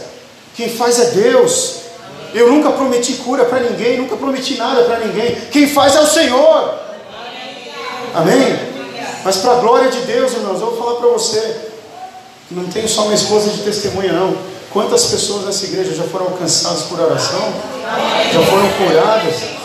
Quem 0.55 0.69
faz 0.69 0.97
é 0.99 1.11
Deus. 1.11 1.81
Eu 2.33 2.49
nunca 2.49 2.71
prometi 2.71 3.13
cura 3.15 3.43
para 3.43 3.59
ninguém, 3.59 3.97
nunca 3.97 4.15
prometi 4.15 4.55
nada 4.55 4.83
para 4.83 4.99
ninguém. 4.99 5.35
Quem 5.51 5.67
faz 5.67 5.97
é 5.97 5.99
o 5.99 6.07
Senhor. 6.07 6.79
Amém? 8.13 8.57
Mas 9.25 9.35
para 9.37 9.51
a 9.51 9.55
glória 9.55 9.91
de 9.91 9.99
Deus, 10.03 10.31
irmãos, 10.31 10.61
eu 10.61 10.71
vou 10.71 10.77
falar 10.77 10.95
para 11.01 11.09
você. 11.09 11.57
Não 12.49 12.63
tenho 12.67 12.87
só 12.87 13.01
uma 13.03 13.13
esposa 13.13 13.49
de 13.49 13.63
testemunha, 13.63 14.13
não. 14.13 14.37
Quantas 14.71 15.07
pessoas 15.07 15.43
nessa 15.45 15.65
igreja 15.65 15.93
já 15.93 16.03
foram 16.03 16.27
alcançadas 16.27 16.83
por 16.83 17.01
oração? 17.01 17.53
Já 18.31 18.41
foram 18.43 18.69
curadas? 18.77 19.64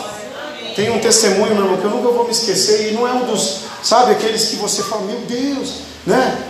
Tem 0.75 0.89
um 0.89 0.99
testemunho, 0.99 1.53
meu 1.53 1.63
irmão, 1.63 1.77
que 1.77 1.83
eu 1.83 1.89
nunca 1.89 2.11
vou 2.11 2.25
me 2.25 2.31
esquecer, 2.31 2.91
e 2.91 2.93
não 2.93 3.07
é 3.07 3.11
um 3.11 3.25
dos, 3.25 3.61
sabe, 3.83 4.11
aqueles 4.11 4.49
que 4.49 4.55
você 4.55 4.83
fala, 4.83 5.03
meu 5.03 5.19
Deus, 5.21 5.73
né? 6.05 6.43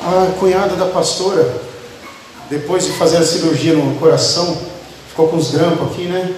A 0.00 0.32
cunhada 0.38 0.76
da 0.76 0.86
pastora, 0.86 1.60
depois 2.50 2.84
de 2.84 2.92
fazer 2.92 3.16
a 3.16 3.24
cirurgia 3.24 3.74
no 3.74 3.98
coração, 3.98 4.56
ficou 5.08 5.28
com 5.28 5.36
os 5.36 5.50
grampos 5.50 5.92
aqui, 5.92 6.04
né? 6.04 6.34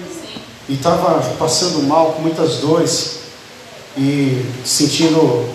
E 0.68 0.75
estava 0.75 1.20
passando 1.38 1.82
mal, 1.82 2.12
com 2.12 2.23
muitas 2.23 2.56
dores, 2.56 3.18
e 3.97 4.44
sentindo 4.64 5.49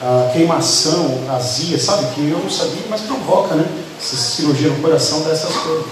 a 0.00 0.30
queimação, 0.32 1.20
azia, 1.30 1.78
sabe? 1.78 2.14
Que 2.14 2.28
eu 2.28 2.38
não 2.38 2.50
sabia, 2.50 2.82
mas 2.90 3.02
provoca, 3.02 3.54
né? 3.54 3.64
Essa 3.98 4.16
cirurgia 4.16 4.68
no 4.68 4.82
coração 4.82 5.20
dessas 5.20 5.54
coisas. 5.54 5.86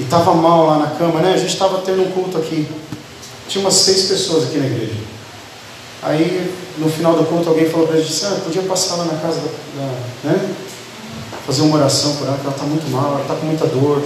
E 0.00 0.04
estava 0.04 0.32
mal 0.34 0.66
lá 0.66 0.78
na 0.78 0.86
cama, 0.88 1.20
né? 1.20 1.34
A 1.34 1.36
gente 1.36 1.52
estava 1.52 1.82
tendo 1.82 2.02
um 2.02 2.10
culto 2.10 2.38
aqui. 2.38 2.66
Tinha 3.48 3.64
umas 3.64 3.74
seis 3.74 4.06
pessoas 4.06 4.44
aqui 4.44 4.58
na 4.58 4.66
igreja. 4.66 4.94
Aí, 6.02 6.54
no 6.78 6.90
final 6.90 7.14
do 7.14 7.24
culto, 7.24 7.48
alguém 7.48 7.68
falou 7.68 7.86
para 7.86 7.96
a 7.96 8.00
gente, 8.00 8.24
ah, 8.26 8.40
podia 8.44 8.62
passar 8.62 8.96
lá 8.96 9.04
na 9.04 9.18
casa 9.18 9.40
da, 9.40 9.46
da 9.80 10.32
né? 10.32 10.54
Fazer 11.46 11.62
uma 11.62 11.76
oração 11.76 12.16
por 12.16 12.26
ela, 12.26 12.36
que 12.36 12.46
ela 12.46 12.54
está 12.54 12.64
muito 12.64 12.90
mal, 12.90 13.12
ela 13.12 13.22
está 13.22 13.34
com 13.34 13.46
muita 13.46 13.66
dor. 13.66 14.02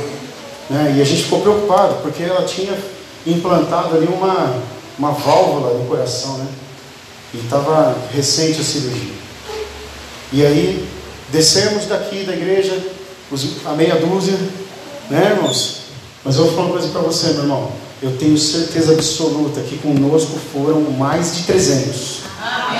Né? 0.70 0.94
E 0.96 1.02
a 1.02 1.04
gente 1.04 1.24
ficou 1.24 1.40
preocupado, 1.40 1.96
porque 2.02 2.22
ela 2.22 2.44
tinha 2.44 2.76
implantado 3.26 3.96
ali 3.96 4.06
uma, 4.06 4.62
uma 4.98 5.12
válvula 5.12 5.74
no 5.78 5.86
coração, 5.86 6.38
né? 6.38 6.46
E 7.34 7.38
estava 7.38 7.96
recente 8.12 8.60
a 8.60 8.64
cirurgia. 8.64 9.14
E 10.32 10.44
aí, 10.44 10.88
descemos 11.30 11.86
daqui 11.86 12.24
da 12.24 12.32
igreja, 12.32 12.78
a 13.64 13.72
meia 13.72 13.96
dúzia, 13.96 14.38
né, 15.10 15.32
irmãos? 15.36 15.82
Mas 16.24 16.36
eu 16.36 16.44
vou 16.44 16.54
falar 16.54 16.66
uma 16.66 16.72
coisa 16.72 16.88
para 16.88 17.00
você, 17.00 17.28
meu 17.28 17.42
irmão. 17.42 17.72
Eu 18.00 18.16
tenho 18.16 18.38
certeza 18.38 18.92
absoluta 18.92 19.60
que 19.60 19.76
conosco 19.78 20.38
foram 20.52 20.80
mais 20.82 21.36
de 21.36 21.42
300. 21.44 22.18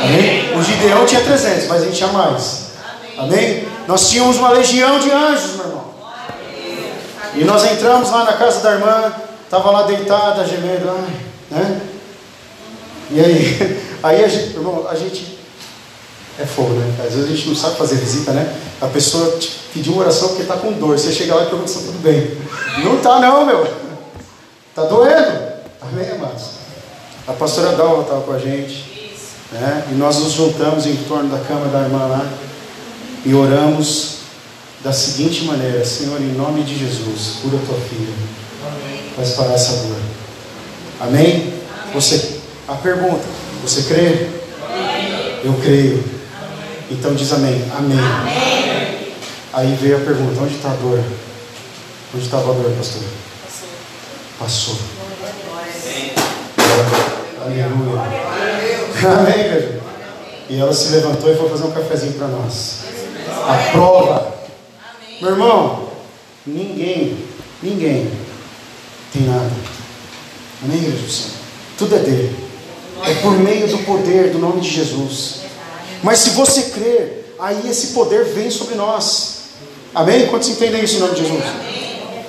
Amém? 0.04 0.56
O 0.56 0.62
Gideão 0.62 1.04
tinha 1.06 1.20
300, 1.20 1.66
mas 1.66 1.82
a 1.82 1.84
gente 1.87 1.96
tinha 1.96 2.12
mais. 2.12 2.68
Amém? 3.16 3.66
Nós 3.88 4.08
tínhamos 4.08 4.37
uma 4.37 4.50
legião 4.50 5.00
de 5.00 5.10
anjos, 5.10 5.56
meu 5.56 5.66
irmão. 5.66 5.84
E 7.34 7.44
nós 7.44 7.64
entramos 7.64 8.10
lá 8.10 8.25
na 8.25 8.34
casa 8.34 8.60
da 8.60 8.72
irmã, 8.75 9.12
estava 9.44 9.70
lá 9.70 9.82
deitada, 9.82 10.46
gemendo, 10.46 10.87
né? 11.50 11.80
E 13.10 13.20
aí, 13.20 13.82
aí 14.02 14.25
a 14.25 14.28
gente, 14.28 14.54
irmão, 14.54 14.87
a 14.88 14.94
gente 14.94 15.38
é 16.38 16.46
fogo, 16.46 16.75
né? 16.75 16.94
Às 17.04 17.14
vezes 17.14 17.25
a 17.25 17.34
gente 17.34 17.48
não 17.48 17.56
sabe 17.56 17.76
fazer 17.76 17.96
visita, 17.96 18.32
né? 18.32 18.54
A 18.80 18.87
pessoa 18.87 19.37
pediu 19.75 19.94
uma 19.94 20.02
oração 20.02 20.28
porque 20.28 20.42
está 20.42 20.54
com 20.56 20.72
dor. 20.72 20.96
Você 20.96 21.12
chega 21.12 21.34
lá 21.34 21.42
e 21.42 21.46
pergunta 21.46 21.68
se 21.68 21.78
está 21.78 21.90
tudo 21.90 22.02
bem. 22.02 22.37
Não 22.84 22.98
está 22.98 23.18
não, 23.18 23.44
meu. 23.44 23.88
Está 24.78 24.90
doendo. 24.90 25.52
Amém, 25.82 26.08
amados? 26.08 26.50
A 27.26 27.32
pastora 27.32 27.76
Dalva 27.76 28.02
estava 28.02 28.20
com 28.20 28.32
a 28.32 28.38
gente. 28.38 29.12
Né? 29.50 29.88
E 29.90 29.94
nós 29.94 30.20
nos 30.20 30.35
juntamos 30.35 30.87
em 30.87 30.94
torno 30.99 31.28
da 31.28 31.44
cama 31.44 31.66
da 31.66 31.80
irmã 31.80 32.06
lá 32.06 32.25
e 33.26 33.35
oramos 33.35 34.18
da 34.85 34.92
seguinte 34.92 35.47
maneira: 35.47 35.85
Senhor, 35.85 36.20
em 36.20 36.32
nome 36.32 36.62
de 36.62 36.78
Jesus, 36.78 37.38
cura 37.42 37.58
tua 37.66 37.76
filha. 37.88 38.14
Faz 39.16 39.30
parar 39.30 39.54
essa 39.54 39.73
dor. 39.85 39.97
Amém? 41.00 41.25
Amém? 41.25 41.54
Você, 41.92 42.38
a 42.68 42.75
pergunta: 42.75 43.25
Você 43.64 43.82
crê? 43.82 44.28
Amém. 44.64 45.40
Eu 45.42 45.54
creio. 45.54 46.04
Então 46.88 47.16
diz 47.16 47.32
amém. 47.32 47.64
amém. 47.76 47.99
Amém. 47.99 49.12
Aí 49.54 49.75
veio 49.75 49.97
a 49.97 50.00
pergunta: 50.04 50.40
Onde 50.40 50.54
está 50.54 50.70
a 50.70 50.75
dor? 50.75 51.02
Onde 52.14 52.25
estava 52.25 52.52
a 52.52 52.54
dor, 52.54 52.70
pastor? 52.76 53.02
Passou. 54.38 54.76
Aleluia. 57.42 57.66
Amém, 59.04 59.40
igreja? 59.40 59.80
E 60.49 60.61
ela 60.61 60.73
se 60.73 60.88
levantou 60.90 61.33
e 61.33 61.37
foi 61.37 61.49
fazer 61.49 61.64
um 61.64 61.73
cafezinho 61.73 62.12
para 62.12 62.28
nós. 62.28 62.78
A 63.49 63.73
prova. 63.73 64.35
Meu 65.21 65.30
irmão, 65.30 65.88
ninguém, 66.47 67.18
ninguém 67.62 68.11
tem 69.12 69.23
nada. 69.23 69.50
Amém, 70.62 70.80
Senhor? 70.83 71.38
Tudo 71.76 71.97
é 71.97 71.99
dele. 71.99 72.37
É 73.04 73.14
por 73.14 73.33
meio 73.33 73.68
do 73.68 73.78
poder 73.78 74.30
do 74.30 74.38
nome 74.38 74.61
de 74.61 74.71
Jesus. 74.71 75.40
Mas 76.02 76.21
se 76.21 76.30
você 76.30 76.62
crer, 76.71 77.35
aí 77.38 77.68
esse 77.68 77.88
poder 77.88 78.25
vem 78.25 78.50
sobre 78.50 78.75
nós. 78.75 79.38
Amém? 79.95 80.26
Quantos 80.28 80.49
entendem 80.49 80.85
isso 80.85 80.97
em 80.97 81.00
nome 81.00 81.14
de 81.14 81.23
Jesus? 81.23 81.45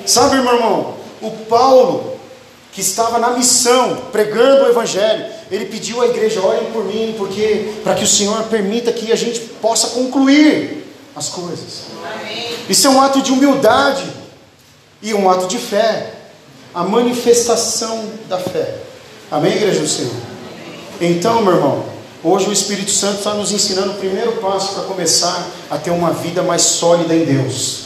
Sabe, 0.05 0.41
meu 0.41 0.55
irmão, 0.55 0.98
o 1.21 1.31
Paulo, 1.45 2.19
que 2.71 2.81
estava 2.81 3.17
na 3.19 3.31
missão, 3.31 4.03
pregando 4.11 4.65
o 4.65 4.69
Evangelho, 4.69 5.25
ele 5.51 5.65
pediu 5.65 6.01
à 6.01 6.07
igreja: 6.07 6.41
orem 6.41 6.71
por 6.71 6.85
mim, 6.85 7.15
porque 7.17 7.73
para 7.83 7.95
que 7.95 8.03
o 8.03 8.07
Senhor 8.07 8.43
permita 8.43 8.91
que 8.91 9.11
a 9.11 9.15
gente 9.15 9.39
possa 9.61 9.87
concluir 9.89 10.85
as 11.15 11.29
coisas. 11.29 11.83
Amém. 12.03 12.55
Isso 12.69 12.87
é 12.87 12.89
um 12.89 13.01
ato 13.01 13.21
de 13.21 13.31
humildade 13.31 14.05
e 15.01 15.13
um 15.13 15.29
ato 15.29 15.47
de 15.47 15.57
fé, 15.57 16.13
a 16.73 16.83
manifestação 16.83 18.05
da 18.27 18.37
fé. 18.37 18.75
Amém, 19.31 19.53
igreja 19.53 19.79
do 19.79 19.87
Senhor? 19.87 20.13
Então, 21.01 21.41
meu 21.41 21.53
irmão, 21.53 21.85
hoje 22.23 22.49
o 22.49 22.53
Espírito 22.53 22.91
Santo 22.91 23.19
está 23.19 23.33
nos 23.33 23.51
ensinando 23.51 23.91
o 23.91 23.95
primeiro 23.95 24.33
passo 24.33 24.73
para 24.73 24.83
começar 24.83 25.47
a 25.69 25.77
ter 25.77 25.91
uma 25.91 26.11
vida 26.11 26.43
mais 26.43 26.61
sólida 26.61 27.15
em 27.15 27.25
Deus. 27.25 27.85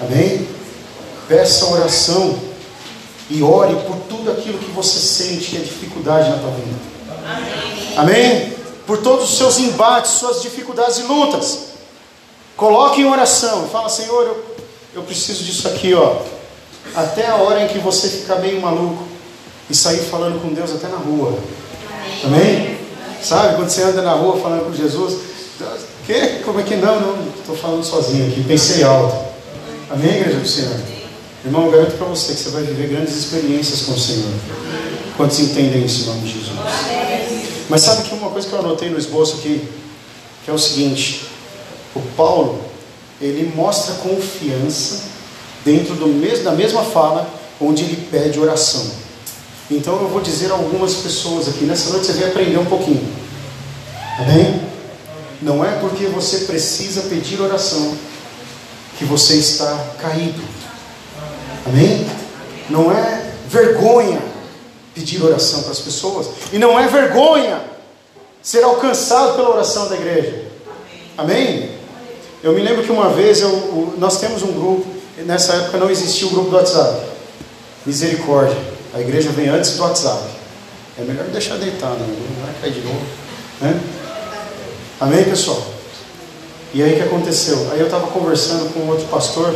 Amém? 0.00 0.55
Peça 1.28 1.66
oração 1.66 2.38
e 3.28 3.42
ore 3.42 3.74
por 3.86 3.96
tudo 4.08 4.30
aquilo 4.30 4.58
que 4.58 4.70
você 4.70 4.98
sente 4.98 5.50
que 5.50 5.56
é 5.56 5.60
dificuldade 5.60 6.30
na 6.30 6.38
tua 6.38 6.50
vida. 6.50 6.76
Amém? 7.24 7.98
Amém? 7.98 8.56
Por 8.86 8.98
todos 8.98 9.30
os 9.30 9.36
seus 9.36 9.58
embates, 9.58 10.12
suas 10.12 10.42
dificuldades 10.42 10.98
e 10.98 11.02
lutas. 11.02 11.58
Coloque 12.56 13.00
em 13.00 13.06
oração 13.06 13.68
fala, 13.68 13.88
Senhor, 13.88 14.24
eu, 14.24 14.44
eu 14.94 15.02
preciso 15.02 15.42
disso 15.42 15.66
aqui, 15.68 15.92
ó. 15.92 16.16
Até 16.94 17.26
a 17.26 17.34
hora 17.36 17.64
em 17.64 17.68
que 17.68 17.78
você 17.78 18.08
ficar 18.08 18.36
meio 18.36 18.60
maluco 18.60 19.02
e 19.68 19.74
sair 19.74 19.98
falando 19.98 20.40
com 20.40 20.54
Deus 20.54 20.70
até 20.72 20.86
na 20.86 20.96
rua. 20.96 21.36
Amém? 22.24 22.40
Amém? 22.40 22.78
Sabe, 23.20 23.56
quando 23.56 23.68
você 23.68 23.82
anda 23.82 24.02
na 24.02 24.12
rua 24.12 24.40
falando 24.40 24.64
com 24.64 24.72
Jesus, 24.72 25.18
que? 26.06 26.42
Como 26.44 26.60
é 26.60 26.62
que 26.62 26.76
não? 26.76 27.00
Não, 27.00 27.28
estou 27.36 27.56
falando 27.56 27.82
sozinho 27.82 28.30
aqui, 28.30 28.44
pensei 28.44 28.84
alto. 28.84 29.16
Amém, 29.90 30.20
igreja 30.20 30.38
do 30.38 30.46
Senhor? 30.46 30.95
Irmão, 31.46 31.66
eu 31.66 31.70
garanto 31.70 31.96
para 31.96 32.08
você 32.08 32.34
que 32.34 32.40
você 32.40 32.50
vai 32.50 32.64
viver 32.64 32.88
grandes 32.88 33.14
experiências 33.14 33.82
com 33.82 33.92
o 33.92 33.98
Senhor. 33.98 34.32
Quantos 35.16 35.38
entendem 35.38 35.84
isso 35.84 36.02
em 36.02 36.06
nome 36.06 36.20
de 36.22 36.32
Jesus? 36.32 36.58
Mas 37.68 37.82
sabe 37.82 38.02
que 38.02 38.14
uma 38.16 38.30
coisa 38.30 38.48
que 38.48 38.52
eu 38.52 38.58
anotei 38.58 38.90
no 38.90 38.98
esboço 38.98 39.36
aqui, 39.36 39.62
que 40.44 40.50
é 40.50 40.52
o 40.52 40.58
seguinte, 40.58 41.24
o 41.94 42.02
Paulo, 42.16 42.60
ele 43.20 43.52
mostra 43.54 43.94
confiança 43.94 45.04
dentro 45.64 45.94
do 45.94 46.08
mesmo, 46.08 46.42
da 46.42 46.50
mesma 46.50 46.82
fala 46.82 47.32
onde 47.60 47.84
ele 47.84 48.08
pede 48.10 48.40
oração. 48.40 48.84
Então 49.70 50.02
eu 50.02 50.08
vou 50.08 50.20
dizer 50.20 50.50
a 50.50 50.54
algumas 50.54 50.94
pessoas 50.94 51.48
aqui, 51.48 51.64
nessa 51.64 51.90
noite 51.90 52.06
você 52.06 52.12
vai 52.14 52.28
aprender 52.28 52.58
um 52.58 52.66
pouquinho. 52.66 53.06
Amém? 54.18 54.62
Não 55.40 55.64
é 55.64 55.78
porque 55.78 56.06
você 56.06 56.38
precisa 56.38 57.02
pedir 57.02 57.40
oração 57.40 57.96
que 58.98 59.04
você 59.04 59.34
está 59.34 59.94
caído. 60.00 60.55
Amém? 61.66 62.06
Não 62.70 62.90
é 62.90 63.32
vergonha 63.48 64.20
pedir 64.94 65.22
oração 65.22 65.62
para 65.62 65.72
as 65.72 65.80
pessoas. 65.80 66.28
E 66.52 66.58
não 66.58 66.78
é 66.78 66.88
vergonha 66.88 67.60
ser 68.42 68.62
alcançado 68.62 69.34
pela 69.36 69.50
oração 69.50 69.88
da 69.88 69.96
igreja. 69.96 70.44
Amém? 71.18 71.70
Eu 72.42 72.52
me 72.52 72.62
lembro 72.62 72.84
que 72.84 72.92
uma 72.92 73.10
vez 73.10 73.40
eu, 73.40 73.94
nós 73.98 74.18
temos 74.18 74.42
um 74.42 74.52
grupo, 74.52 74.86
nessa 75.18 75.54
época 75.54 75.78
não 75.78 75.90
existia 75.90 76.26
o 76.26 76.30
grupo 76.30 76.50
do 76.50 76.56
WhatsApp. 76.56 77.04
Misericórdia. 77.84 78.56
A 78.94 79.00
igreja 79.00 79.30
vem 79.30 79.48
antes 79.48 79.72
do 79.72 79.82
WhatsApp. 79.82 80.22
É 80.98 81.02
melhor 81.02 81.24
deixar 81.26 81.56
deitado, 81.56 81.98
né? 81.98 82.16
não 82.36 82.46
vai 82.46 82.54
cair 82.60 82.72
de 82.72 82.80
novo. 82.80 83.04
Né? 83.60 83.80
Amém, 85.00 85.24
pessoal? 85.24 85.62
E 86.72 86.82
aí 86.82 86.94
o 86.94 86.96
que 86.96 87.02
aconteceu? 87.02 87.68
Aí 87.72 87.80
eu 87.80 87.86
estava 87.86 88.06
conversando 88.06 88.72
com 88.72 88.88
outro 88.88 89.06
pastor 89.06 89.54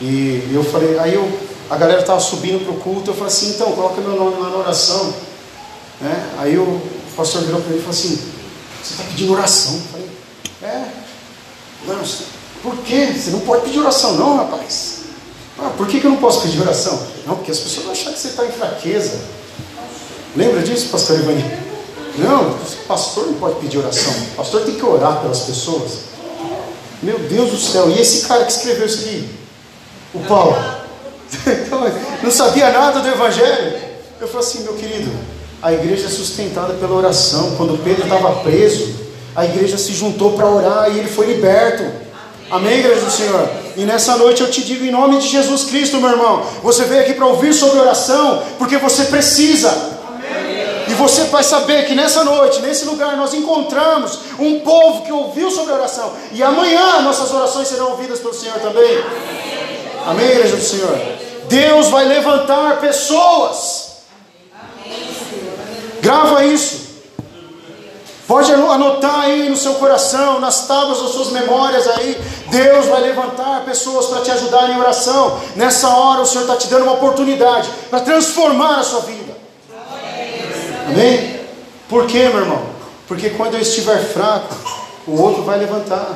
e 0.00 0.50
eu 0.52 0.62
falei, 0.64 0.98
aí 0.98 1.14
eu, 1.14 1.28
a 1.68 1.76
galera 1.76 2.00
estava 2.00 2.20
subindo 2.20 2.64
para 2.64 2.72
o 2.72 2.80
culto, 2.80 3.10
eu 3.10 3.14
falei 3.14 3.32
assim, 3.32 3.50
então, 3.50 3.72
coloca 3.72 4.00
meu 4.00 4.16
nome 4.16 4.40
lá 4.40 4.50
na 4.50 4.56
oração. 4.56 5.12
Né? 6.00 6.30
Aí 6.38 6.56
o 6.56 6.80
pastor 7.16 7.42
virou 7.42 7.60
para 7.60 7.70
mim 7.70 7.78
e 7.78 7.80
falou 7.80 7.94
assim, 7.94 8.16
você 8.82 8.94
está 8.94 9.04
pedindo 9.04 9.32
oração? 9.32 9.74
Eu 9.74 9.80
falei, 9.90 10.10
é, 10.62 10.84
não, 11.86 12.04
por 12.62 12.76
quê? 12.78 13.12
Você 13.14 13.30
não 13.30 13.40
pode 13.40 13.62
pedir 13.64 13.80
oração 13.80 14.14
não, 14.14 14.36
rapaz. 14.36 14.98
Ah, 15.58 15.70
por 15.76 15.88
que, 15.88 16.00
que 16.00 16.06
eu 16.06 16.10
não 16.10 16.18
posso 16.18 16.42
pedir 16.42 16.60
oração? 16.60 17.00
Não, 17.26 17.34
porque 17.36 17.50
as 17.50 17.58
pessoas 17.58 17.84
vão 17.84 17.92
achar 17.92 18.12
que 18.12 18.18
você 18.18 18.28
está 18.28 18.46
em 18.46 18.52
fraqueza. 18.52 19.18
Lembra 20.36 20.62
disso, 20.62 20.88
pastor 20.88 21.18
Ivani? 21.18 21.44
Não, 22.18 22.56
pastor 22.86 23.26
não 23.26 23.34
pode 23.34 23.58
pedir 23.60 23.78
oração. 23.78 24.12
Pastor 24.36 24.62
tem 24.62 24.74
que 24.74 24.84
orar 24.84 25.20
pelas 25.20 25.40
pessoas. 25.40 26.08
Meu 27.02 27.18
Deus 27.18 27.50
do 27.50 27.58
céu, 27.58 27.90
e 27.90 28.00
esse 28.00 28.26
cara 28.26 28.44
que 28.44 28.52
escreveu 28.52 28.86
isso 28.86 29.00
aqui? 29.00 29.28
O 30.14 30.20
Paulo. 30.20 30.56
Então, 31.46 31.80
não 32.22 32.30
sabia 32.30 32.70
nada 32.70 33.00
do 33.00 33.08
Evangelho. 33.08 33.74
Eu 34.18 34.26
falei 34.26 34.46
assim, 34.46 34.62
meu 34.62 34.72
querido, 34.74 35.10
a 35.62 35.72
igreja 35.72 36.06
é 36.06 36.10
sustentada 36.10 36.72
pela 36.74 36.94
oração. 36.94 37.54
Quando 37.56 37.82
Pedro 37.84 38.04
estava 38.04 38.36
preso, 38.36 38.94
a 39.36 39.44
igreja 39.44 39.76
se 39.76 39.92
juntou 39.92 40.32
para 40.32 40.46
orar 40.46 40.90
e 40.90 40.98
ele 40.98 41.08
foi 41.08 41.26
liberto. 41.26 41.84
Amém, 42.50 42.78
igreja 42.78 43.02
do 43.02 43.10
Senhor? 43.10 43.48
E 43.76 43.82
nessa 43.82 44.16
noite 44.16 44.40
eu 44.40 44.50
te 44.50 44.62
digo 44.62 44.84
em 44.84 44.90
nome 44.90 45.18
de 45.18 45.28
Jesus 45.28 45.64
Cristo, 45.64 45.98
meu 45.98 46.10
irmão. 46.10 46.42
Você 46.62 46.84
veio 46.84 47.02
aqui 47.02 47.12
para 47.12 47.26
ouvir 47.26 47.52
sobre 47.52 47.78
oração, 47.78 48.42
porque 48.58 48.78
você 48.78 49.04
precisa. 49.04 49.98
E 50.88 50.94
você 50.94 51.24
vai 51.24 51.44
saber 51.44 51.86
que 51.86 51.94
nessa 51.94 52.24
noite, 52.24 52.62
nesse 52.62 52.86
lugar, 52.86 53.16
nós 53.16 53.34
encontramos 53.34 54.20
um 54.38 54.60
povo 54.60 55.02
que 55.02 55.12
ouviu 55.12 55.50
sobre 55.50 55.74
oração. 55.74 56.12
E 56.32 56.42
amanhã 56.42 57.02
nossas 57.02 57.30
orações 57.32 57.68
serão 57.68 57.90
ouvidas 57.90 58.20
pelo 58.20 58.32
Senhor 58.32 58.58
também. 58.58 58.96
Amém. 58.96 59.57
Amém, 60.08 60.26
igreja 60.26 60.56
do 60.56 60.62
Senhor? 60.62 60.98
Deus 61.50 61.88
vai 61.88 62.06
levantar 62.06 62.80
pessoas. 62.80 63.88
Grava 66.00 66.46
isso. 66.46 66.88
Pode 68.26 68.50
anotar 68.50 69.20
aí 69.20 69.50
no 69.50 69.56
seu 69.56 69.74
coração, 69.74 70.40
nas 70.40 70.66
tábuas 70.66 71.02
das 71.02 71.10
suas 71.10 71.30
memórias 71.30 71.86
aí. 71.88 72.18
Deus 72.46 72.86
vai 72.86 73.02
levantar 73.02 73.66
pessoas 73.66 74.06
para 74.06 74.22
te 74.22 74.30
ajudar 74.30 74.70
em 74.70 74.78
oração. 74.78 75.38
Nessa 75.56 75.90
hora 75.90 76.22
o 76.22 76.26
Senhor 76.26 76.42
está 76.42 76.56
te 76.56 76.68
dando 76.68 76.84
uma 76.84 76.92
oportunidade 76.92 77.68
para 77.90 78.00
transformar 78.00 78.78
a 78.78 78.84
sua 78.84 79.00
vida. 79.00 79.36
Amém? 80.88 81.40
Por 81.86 82.06
quê, 82.06 82.30
meu 82.30 82.40
irmão? 82.40 82.62
Porque 83.06 83.28
quando 83.30 83.54
eu 83.54 83.60
estiver 83.60 83.98
fraco, 83.98 84.54
o 85.06 85.20
outro 85.20 85.42
vai 85.42 85.58
levantar. 85.58 86.12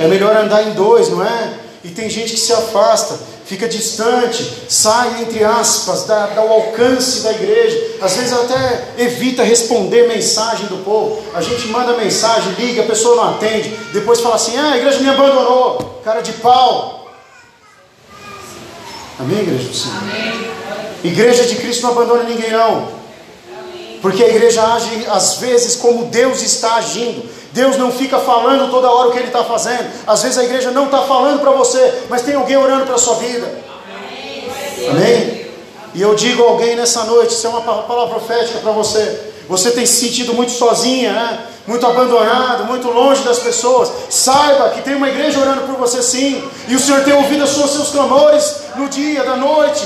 É 0.00 0.08
melhor 0.08 0.36
andar 0.36 0.64
em 0.64 0.72
dois, 0.72 1.08
não 1.08 1.24
é? 1.24 1.65
E 1.86 1.90
tem 1.90 2.10
gente 2.10 2.32
que 2.32 2.40
se 2.40 2.52
afasta, 2.52 3.16
fica 3.44 3.68
distante, 3.68 4.44
sai, 4.68 5.22
entre 5.22 5.44
aspas, 5.44 6.02
da, 6.02 6.26
do 6.26 6.40
alcance 6.40 7.20
da 7.20 7.30
igreja. 7.30 7.98
Às 8.02 8.16
vezes 8.16 8.32
até 8.32 8.88
evita 8.98 9.44
responder 9.44 10.08
mensagem 10.08 10.66
do 10.66 10.78
povo. 10.78 11.22
A 11.32 11.40
gente 11.40 11.68
manda 11.68 11.96
mensagem, 11.96 12.54
liga, 12.58 12.82
a 12.82 12.86
pessoa 12.86 13.14
não 13.14 13.36
atende. 13.36 13.68
Depois 13.92 14.20
fala 14.20 14.34
assim: 14.34 14.56
ah, 14.56 14.72
a 14.72 14.76
igreja 14.78 14.98
me 14.98 15.08
abandonou. 15.08 16.00
Cara 16.04 16.22
de 16.22 16.32
pau. 16.32 17.08
Amém, 19.20 19.42
igreja 19.42 19.68
do 19.68 19.74
Senhor? 19.74 19.98
Amém. 19.98 20.50
Igreja 21.04 21.44
de 21.44 21.54
Cristo 21.54 21.82
não 21.84 21.92
abandona 21.92 22.24
ninguém, 22.24 22.50
não. 22.50 22.88
Porque 24.02 24.24
a 24.24 24.28
igreja 24.28 24.74
age 24.74 25.06
às 25.08 25.36
vezes 25.36 25.76
como 25.76 26.06
Deus 26.06 26.42
está 26.42 26.74
agindo. 26.74 27.28
Deus 27.56 27.78
não 27.78 27.90
fica 27.90 28.18
falando 28.18 28.70
toda 28.70 28.90
hora 28.90 29.08
o 29.08 29.12
que 29.12 29.18
Ele 29.18 29.28
está 29.28 29.42
fazendo. 29.42 29.90
Às 30.06 30.22
vezes 30.22 30.36
a 30.36 30.44
igreja 30.44 30.70
não 30.72 30.84
está 30.84 31.00
falando 31.00 31.40
para 31.40 31.52
você, 31.52 32.02
mas 32.10 32.20
tem 32.20 32.34
alguém 32.34 32.58
orando 32.58 32.84
para 32.84 32.96
a 32.96 32.98
sua 32.98 33.14
vida. 33.14 33.50
Amém. 33.96 34.90
Amém? 34.90 35.46
E 35.94 36.02
eu 36.02 36.14
digo 36.14 36.44
a 36.44 36.50
alguém 36.50 36.76
nessa 36.76 37.04
noite, 37.04 37.30
isso 37.30 37.46
é 37.46 37.48
uma 37.48 37.62
palavra 37.62 38.14
profética 38.14 38.58
para 38.58 38.72
você. 38.72 39.32
Você 39.48 39.70
tem 39.70 39.86
se 39.86 40.06
sentido 40.06 40.34
muito 40.34 40.52
sozinha, 40.52 41.14
né? 41.14 41.46
muito 41.66 41.86
abandonado, 41.86 42.66
muito 42.66 42.90
longe 42.90 43.22
das 43.22 43.38
pessoas. 43.38 43.90
Saiba 44.10 44.68
que 44.70 44.82
tem 44.82 44.94
uma 44.94 45.08
igreja 45.08 45.40
orando 45.40 45.62
por 45.62 45.76
você 45.76 46.02
sim. 46.02 46.46
E 46.68 46.76
o 46.76 46.78
Senhor 46.78 47.04
tem 47.04 47.14
ouvido 47.14 47.44
os 47.44 47.50
seus 47.50 47.88
clamores 47.88 48.64
no 48.76 48.86
dia, 48.86 49.24
da 49.24 49.34
noite. 49.34 49.82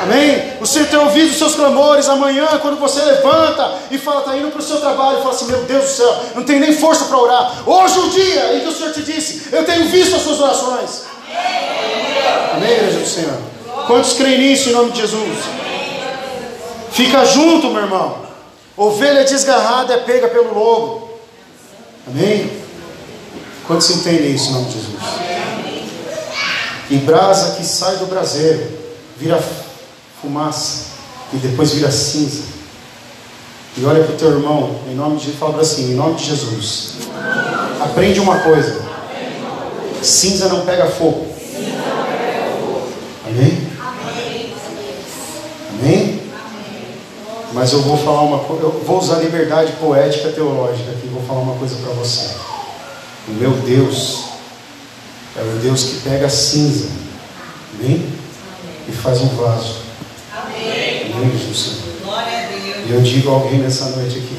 Amém? 0.00 0.52
Senhor 0.72 0.88
tem 0.88 0.98
ouvido 0.98 1.30
os 1.30 1.36
seus 1.36 1.54
clamores 1.54 2.08
amanhã, 2.08 2.46
quando 2.60 2.80
você 2.80 3.02
levanta 3.02 3.74
e 3.90 3.98
fala, 3.98 4.20
está 4.20 4.36
indo 4.36 4.50
para 4.50 4.60
o 4.60 4.64
seu 4.64 4.80
trabalho, 4.80 5.18
e 5.18 5.22
fala 5.22 5.34
assim: 5.34 5.46
Meu 5.46 5.62
Deus 5.64 5.84
do 5.84 5.90
céu, 5.90 6.24
não 6.34 6.44
tem 6.44 6.58
nem 6.58 6.72
força 6.72 7.04
para 7.04 7.18
orar. 7.18 7.68
Hoje 7.68 7.98
o 7.98 8.10
dia 8.10 8.56
em 8.56 8.60
que 8.60 8.68
o 8.68 8.72
Senhor 8.72 8.92
te 8.92 9.02
disse: 9.02 9.48
Eu 9.52 9.64
tenho 9.64 9.88
visto 9.88 10.16
as 10.16 10.22
suas 10.22 10.40
orações. 10.40 11.02
Amém, 12.54 12.72
igreja 12.72 12.98
do 12.98 13.06
Senhor? 13.06 13.38
Quantos 13.86 14.14
creem 14.14 14.38
nisso 14.38 14.70
em 14.70 14.72
nome 14.72 14.92
de 14.92 15.00
Jesus? 15.00 15.38
Fica 16.92 17.24
junto, 17.24 17.68
meu 17.70 17.82
irmão. 17.82 18.22
Ovelha 18.76 19.24
desgarrada 19.24 19.94
é 19.94 19.98
pega 19.98 20.28
pelo 20.28 20.54
lobo. 20.54 21.10
Amém? 22.06 22.50
Quantos 23.66 23.90
entendem 23.90 24.34
isso 24.34 24.50
em 24.50 24.52
nome 24.52 24.66
de 24.66 24.72
Jesus? 24.72 25.02
E 26.90 26.96
brasa 26.96 27.56
que 27.56 27.64
sai 27.64 27.96
do 27.96 28.06
braseiro 28.06 28.80
vira 29.16 29.42
fumaça 30.22 30.92
e 31.32 31.36
depois 31.36 31.72
vira 31.72 31.90
cinza. 31.90 32.44
E 33.76 33.84
olha 33.84 34.04
para 34.04 34.14
o 34.14 34.16
teu 34.16 34.30
irmão, 34.30 34.78
em 34.88 34.94
nome 34.94 35.18
de 35.18 35.32
fala 35.32 35.60
assim, 35.60 35.92
em 35.92 35.94
nome 35.94 36.14
de 36.14 36.26
Jesus. 36.26 36.92
Aprende 37.80 38.20
uma 38.20 38.38
coisa. 38.40 38.82
Cinza 40.02 40.48
não 40.48 40.64
pega 40.64 40.86
fogo. 40.86 41.26
Amém? 43.26 43.68
Amém? 45.70 46.22
Mas 47.52 47.72
eu 47.72 47.82
vou 47.82 47.96
falar 47.98 48.22
uma 48.22 48.38
coisa, 48.40 48.62
eu 48.62 48.82
vou 48.86 48.98
usar 48.98 49.18
liberdade 49.18 49.72
poética 49.72 50.30
teológica 50.30 50.90
aqui, 50.90 51.06
vou 51.08 51.22
falar 51.22 51.40
uma 51.40 51.54
coisa 51.56 51.76
para 51.76 51.92
você. 51.94 52.34
O 53.28 53.32
meu 53.32 53.50
Deus 53.50 54.24
é 55.36 55.40
o 55.40 55.60
Deus 55.60 55.84
que 55.84 56.00
pega 56.00 56.28
cinza, 56.28 56.88
amém? 57.74 58.06
E 58.88 58.92
faz 58.92 59.20
um 59.20 59.28
vaso. 59.28 59.81
Amém. 60.62 61.12
Glória 62.02 62.38
a 62.38 62.46
Deus. 62.46 62.88
E 62.88 62.92
eu 62.92 63.00
digo 63.00 63.30
a 63.30 63.34
alguém 63.34 63.58
nessa 63.60 63.86
noite 63.90 64.18
aqui, 64.18 64.36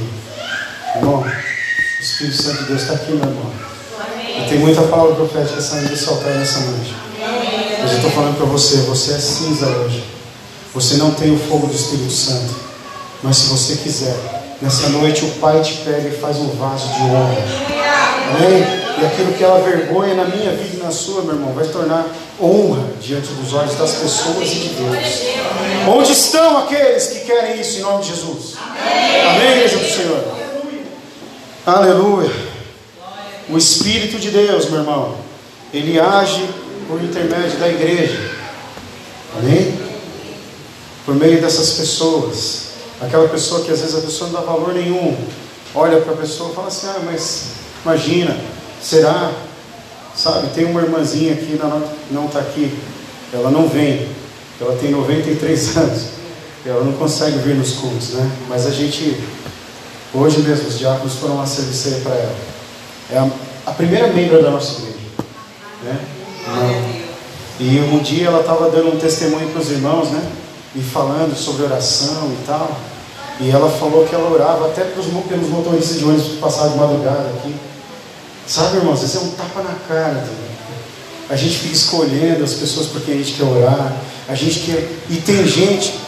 irmão, 0.97 1.21
o 1.21 2.03
Espírito 2.03 2.41
Santo 2.41 2.57
de 2.59 2.65
Deus 2.65 2.81
está 2.81 2.93
aqui, 2.93 3.11
meu 3.11 3.23
irmão. 3.23 3.51
Amém. 3.99 4.47
Tem 4.47 4.59
muita 4.59 4.81
palavra 4.83 5.15
profética 5.15 5.61
saindo 5.61 5.89
desse 5.89 6.07
altar 6.09 6.33
nessa 6.35 6.59
noite. 6.59 6.93
Amém. 7.23 7.77
Mas 7.81 7.91
eu 7.91 7.97
estou 7.97 8.11
falando 8.11 8.37
para 8.37 8.45
você, 8.45 8.77
você 8.77 9.13
é 9.13 9.19
cinza 9.19 9.67
hoje. 9.67 10.03
Você 10.73 10.95
não 10.95 11.11
tem 11.11 11.33
o 11.33 11.37
fogo 11.37 11.67
do 11.67 11.75
Espírito 11.75 12.11
Santo. 12.11 12.55
Mas 13.21 13.37
se 13.37 13.47
você 13.47 13.75
quiser, 13.77 14.15
nessa 14.61 14.89
noite 14.89 15.23
o 15.23 15.31
Pai 15.35 15.61
te 15.61 15.75
pega 15.85 16.09
e 16.09 16.19
faz 16.19 16.37
um 16.37 16.49
vaso 16.49 16.87
de 16.87 17.01
honra. 17.01 17.37
Amém? 18.35 18.82
Aquilo 19.05 19.33
que 19.33 19.43
é 19.43 19.61
vergonha 19.61 20.15
na 20.15 20.25
minha 20.25 20.51
vida 20.51 20.77
e 20.77 20.83
na 20.83 20.91
sua, 20.91 21.23
meu 21.23 21.33
irmão, 21.33 21.53
vai 21.53 21.65
tornar 21.67 22.07
honra 22.41 22.85
diante 23.01 23.27
dos 23.33 23.53
olhos 23.53 23.75
das 23.75 23.93
pessoas 23.93 24.49
e 24.49 24.55
de 24.55 24.69
Deus. 24.69 24.97
Onde 25.87 26.11
estão 26.11 26.59
aqueles 26.59 27.07
que 27.07 27.19
querem 27.21 27.59
isso 27.59 27.79
em 27.79 27.81
nome 27.81 28.03
de 28.03 28.09
Jesus? 28.09 28.55
Amém, 28.57 29.51
igreja 29.51 29.77
do 29.77 29.85
Senhor. 29.85 30.23
Aleluia. 31.65 32.31
O 33.49 33.57
Espírito 33.57 34.19
de 34.19 34.31
Deus, 34.31 34.69
meu 34.69 34.79
irmão, 34.79 35.15
ele 35.73 35.99
age 35.99 36.47
por 36.87 37.01
intermédio 37.01 37.57
da 37.59 37.67
igreja. 37.67 38.31
Amém? 39.37 39.77
Por 41.05 41.15
meio 41.15 41.41
dessas 41.41 41.71
pessoas. 41.71 42.63
Aquela 43.01 43.27
pessoa 43.27 43.63
que 43.63 43.71
às 43.71 43.81
vezes 43.81 43.95
a 43.95 44.01
pessoa 44.01 44.29
não 44.29 44.39
dá 44.39 44.45
valor 44.45 44.73
nenhum. 44.73 45.17
Olha 45.75 45.99
para 46.01 46.13
a 46.13 46.17
pessoa 46.17 46.51
e 46.51 46.55
fala 46.55 46.67
assim: 46.67 46.87
ah, 46.87 47.01
mas 47.03 47.45
imagina, 47.83 48.37
será? 48.83 49.31
Sabe, 50.15 50.49
tem 50.53 50.65
uma 50.65 50.81
irmãzinha 50.81 51.33
aqui, 51.33 51.59
não 52.11 52.25
está 52.25 52.39
aqui, 52.39 52.77
ela 53.33 53.49
não 53.49 53.67
vem, 53.67 54.07
ela 54.61 54.75
tem 54.75 54.91
93 54.91 55.77
anos, 55.77 56.03
ela 56.63 56.83
não 56.83 56.93
consegue 56.93 57.39
vir 57.39 57.55
nos 57.55 57.73
cultos, 57.73 58.09
né? 58.09 58.31
Mas 58.47 58.67
a 58.67 58.69
gente, 58.69 59.17
hoje 60.13 60.39
mesmo, 60.41 60.67
os 60.67 60.77
diáconos 60.77 61.15
foram 61.15 61.37
lá 61.37 61.47
servir 61.47 62.03
para 62.03 62.13
ela. 62.13 62.35
É 63.11 63.17
a, 63.17 63.29
a, 63.65 63.71
primeira 63.71 64.07
membro 64.07 64.41
da 64.41 64.51
nossa 64.51 64.81
igreja, 64.81 64.97
né? 65.83 65.99
E 67.59 67.79
um 67.79 67.99
dia 67.99 68.27
ela 68.27 68.41
estava 68.41 68.69
dando 68.69 68.93
um 68.93 68.99
testemunho 68.99 69.49
para 69.49 69.61
os 69.61 69.71
irmãos, 69.71 70.09
né? 70.09 70.23
E 70.75 70.81
falando 70.81 71.35
sobre 71.35 71.63
oração 71.63 72.31
e 72.31 72.45
tal. 72.45 72.77
E 73.39 73.49
ela 73.49 73.69
falou 73.69 74.05
que 74.05 74.13
ela 74.13 74.29
orava 74.29 74.67
até 74.67 74.83
pelos, 74.83 75.07
pelos 75.27 75.49
motoristas 75.49 75.97
de 75.97 76.05
ônibus 76.05 76.27
que 76.27 76.37
passavam 76.37 76.73
de 76.73 76.77
madrugada 76.77 77.29
aqui. 77.37 77.55
Sabe, 78.45 78.77
irmãos, 78.77 79.01
isso 79.01 79.17
é 79.17 79.21
um 79.21 79.31
tapa 79.31 79.61
na 79.61 79.75
cara. 79.87 80.23
A 81.29 81.35
gente 81.35 81.57
fica 81.57 81.73
escolhendo 81.73 82.43
as 82.43 82.53
pessoas 82.53 82.87
por 82.87 83.01
quem 83.01 83.15
a 83.15 83.17
gente 83.17 83.33
quer 83.33 83.43
orar. 83.43 83.93
A 84.27 84.35
gente 84.35 84.59
quer. 84.59 84.89
E 85.09 85.17
tem 85.17 85.47
gente. 85.47 85.99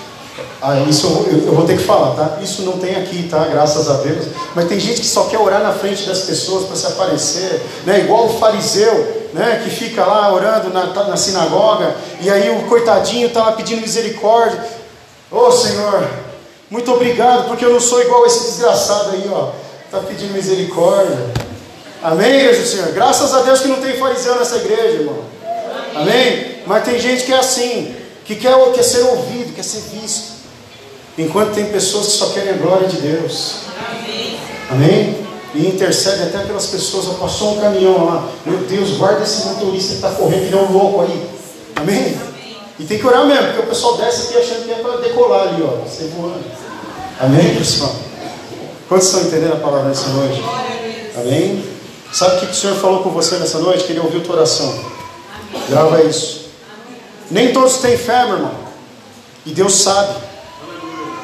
Ah, 0.62 0.80
isso 0.90 1.08
eu, 1.08 1.48
eu, 1.48 1.54
vou 1.54 1.66
ter 1.66 1.78
que 1.78 1.84
falar, 1.84 2.16
tá? 2.16 2.40
Isso 2.42 2.64
não 2.64 2.78
tem 2.78 2.96
aqui, 2.96 3.28
tá? 3.30 3.46
Graças 3.46 3.90
a 3.90 3.94
Deus. 3.96 4.26
Mas 4.54 4.68
tem 4.68 4.80
gente 4.80 5.00
que 5.02 5.08
só 5.08 5.26
quer 5.26 5.40
orar 5.40 5.62
na 5.62 5.72
frente 5.72 6.06
das 6.06 6.22
pessoas 6.22 6.66
para 6.66 6.76
se 6.76 6.88
aparecer, 6.88 7.62
né? 7.86 8.02
Igual 8.02 8.26
o 8.26 8.40
fariseu, 8.40 9.30
né? 9.34 9.62
Que 9.64 9.70
fica 9.70 10.04
lá 10.04 10.34
orando 10.34 10.70
na, 10.72 10.88
tá, 10.88 11.06
na 11.06 11.16
sinagoga 11.16 11.96
e 12.20 12.30
aí 12.30 12.50
o 12.50 12.64
coitadinho 12.68 13.28
está 13.28 13.46
lá 13.46 13.52
pedindo 13.54 13.82
misericórdia. 13.82 14.60
Ô 15.32 15.48
oh, 15.48 15.52
Senhor, 15.52 16.08
muito 16.70 16.92
obrigado, 16.92 17.48
porque 17.48 17.64
eu 17.64 17.72
não 17.72 17.80
sou 17.80 18.02
igual 18.02 18.26
esse 18.26 18.46
desgraçado 18.46 19.12
aí, 19.12 19.30
ó. 19.32 19.52
Está 19.86 20.00
pedindo 20.00 20.34
misericórdia. 20.34 21.45
Amém, 22.06 22.36
igreja 22.36 22.62
do 22.62 22.68
Senhor? 22.68 22.92
Graças 22.92 23.34
a 23.34 23.42
Deus 23.42 23.62
que 23.62 23.68
não 23.68 23.82
tem 23.82 23.98
fariseu 23.98 24.36
nessa 24.36 24.58
igreja, 24.58 25.00
irmão. 25.00 25.24
Amém? 25.96 26.58
Mas 26.68 26.84
tem 26.84 27.00
gente 27.00 27.24
que 27.24 27.34
é 27.34 27.38
assim, 27.40 27.96
que 28.24 28.36
quer, 28.36 28.56
quer 28.74 28.84
ser 28.84 29.02
ouvido, 29.06 29.56
quer 29.56 29.64
ser 29.64 29.82
visto. 29.92 30.36
Enquanto 31.18 31.56
tem 31.56 31.66
pessoas 31.66 32.06
que 32.06 32.12
só 32.12 32.28
querem 32.28 32.52
a 32.52 32.58
glória 32.58 32.88
de 32.88 32.98
Deus. 32.98 33.56
Amém? 34.70 35.18
E 35.56 35.66
intercede 35.66 36.22
até 36.22 36.46
pelas 36.46 36.68
pessoas. 36.68 37.08
Passou 37.18 37.58
um 37.58 37.62
caminhão 37.62 38.06
lá. 38.06 38.30
Meu 38.46 38.60
Deus, 38.60 38.98
guarda 38.98 39.24
esse 39.24 39.48
motorista 39.48 39.90
que 39.90 39.96
está 39.96 40.12
correndo, 40.12 40.48
que 40.48 40.54
é 40.54 40.58
um 40.58 40.72
louco 40.72 41.02
aí. 41.02 41.28
Amém? 41.76 42.20
E 42.78 42.84
tem 42.84 43.00
que 43.00 43.08
orar 43.08 43.26
mesmo, 43.26 43.48
porque 43.48 43.62
o 43.62 43.68
pessoal 43.68 43.98
desce 43.98 44.28
aqui 44.28 44.38
achando 44.38 44.66
que 44.66 44.72
é 44.74 44.76
para 44.76 44.98
decolar 44.98 45.48
ali, 45.48 45.64
ó, 45.64 45.84
você 45.84 46.04
voando. 46.16 46.44
Amém, 47.20 47.56
pessoal? 47.56 47.96
Quantos 48.88 49.08
estão 49.08 49.22
entendendo 49.22 49.54
a 49.54 49.60
palavra 49.60 49.90
nessa 49.90 50.10
noite? 50.10 50.44
Amém? 51.18 51.75
Sabe 52.16 52.38
o 52.38 52.40
que 52.40 52.46
o 52.54 52.56
Senhor 52.56 52.78
falou 52.78 53.04
com 53.04 53.10
você 53.10 53.36
nessa 53.36 53.60
noite? 53.60 53.84
Que 53.84 53.92
Ele 53.92 54.00
ouviu 54.00 54.24
tua 54.24 54.38
oração. 54.38 54.74
Grava 55.68 56.02
isso. 56.02 56.46
Nem 57.30 57.52
todos 57.52 57.80
têm 57.80 57.98
fé, 57.98 58.24
meu 58.24 58.36
irmão. 58.36 58.56
E 59.46 59.52
Deus 59.52 59.74
sabe. 59.74 60.16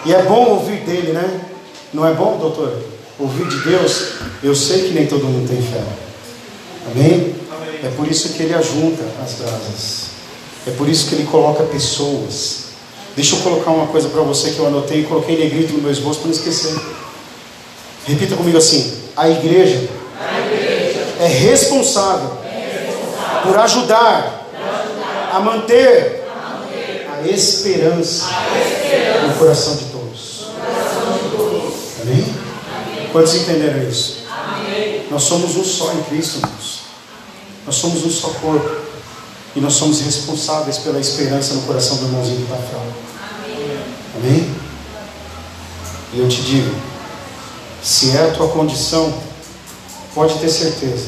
E 0.06 0.14
é 0.14 0.22
bom 0.24 0.50
ouvir 0.50 0.82
dele, 0.82 1.14
né? 1.14 1.46
Não 1.94 2.06
é 2.06 2.14
bom, 2.14 2.38
doutor? 2.38 2.78
Ouvir 3.18 3.48
de 3.48 3.62
Deus. 3.62 4.16
Eu 4.44 4.54
sei 4.54 4.90
que 4.90 4.94
nem 4.94 5.08
todo 5.08 5.24
mundo 5.24 5.48
tem 5.48 5.62
fé. 5.62 5.82
Amém? 6.92 7.36
É 7.86 7.90
por 7.96 8.06
isso 8.06 8.34
que 8.34 8.44
Ele 8.44 8.54
ajunta 8.54 9.02
as 9.24 9.36
brasas. 9.36 10.02
É 10.68 10.72
por 10.72 10.90
isso 10.90 11.08
que 11.08 11.16
ele 11.16 11.26
coloca 11.26 11.64
pessoas. 11.64 12.66
Deixa 13.16 13.38
eu 13.38 13.40
colocar 13.40 13.72
uma 13.72 13.88
coisa 13.88 14.10
para 14.10 14.22
você 14.24 14.52
que 14.52 14.60
eu 14.60 14.68
anotei 14.68 15.00
e 15.00 15.04
coloquei 15.06 15.38
negrito 15.38 15.72
no 15.72 15.82
meu 15.82 15.92
esboço 15.92 16.20
para 16.20 16.28
não 16.28 16.36
esquecer. 16.36 16.78
Repita 18.06 18.36
comigo 18.36 18.58
assim: 18.58 18.94
a 19.16 19.30
igreja 19.30 20.01
é, 21.22 21.28
responsável 21.28 22.36
por 23.44 23.58
ajudar, 23.60 24.48
a, 25.32 25.40
manter 25.40 26.24
a 27.14 27.28
esperança, 27.28 28.26
no 29.28 29.36
coração 29.36 29.76
de 29.76 29.86
todos. 29.86 30.48
Amém? 32.02 32.26
Quantos 33.12 33.36
entenderam 33.36 33.88
isso? 33.88 34.26
Nós 35.12 35.24
somos 35.24 35.56
um 35.56 35.64
só 35.64 35.94
em 35.94 36.02
Cristo, 36.04 36.38
irmãos. 36.38 36.82
Nós 37.68 37.76
somos 37.76 38.04
um 38.04 38.10
só 38.10 38.30
corpo. 38.42 38.82
E 39.56 39.60
nós 39.60 39.74
somos 39.74 40.00
responsáveis 40.02 40.78
pela 40.78 41.00
esperança 41.00 41.54
no 41.54 41.62
coração 41.64 41.98
do 41.98 42.06
irmãozinho 42.06 42.38
que 42.38 42.54
está. 42.54 42.58
Amém? 44.16 44.56
E 46.14 46.20
eu 46.20 46.28
te 46.28 46.42
digo, 46.42 46.74
se 47.84 48.16
é 48.16 48.30
a 48.30 48.32
tua 48.32 48.48
condição, 48.48 49.14
pode 50.13 50.36
ter 50.39 50.50
certeza, 50.50 51.08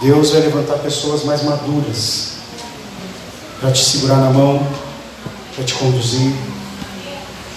Deus 0.00 0.30
vai 0.30 0.42
levantar 0.42 0.78
pessoas 0.78 1.24
mais 1.24 1.42
maduras 1.42 2.34
para 3.60 3.72
te 3.72 3.84
segurar 3.84 4.16
na 4.16 4.30
mão, 4.30 4.66
para 5.54 5.64
te 5.64 5.74
conduzir. 5.74 6.34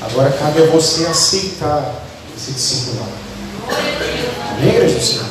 Agora 0.02 0.32
cabe 0.32 0.64
a 0.64 0.66
você 0.68 1.06
aceitar 1.06 2.04
esse 2.36 2.52
discipulado. 2.52 3.12
Amém, 4.52 4.70
igreja 4.70 4.98
do 4.98 5.04
Senhor? 5.04 5.26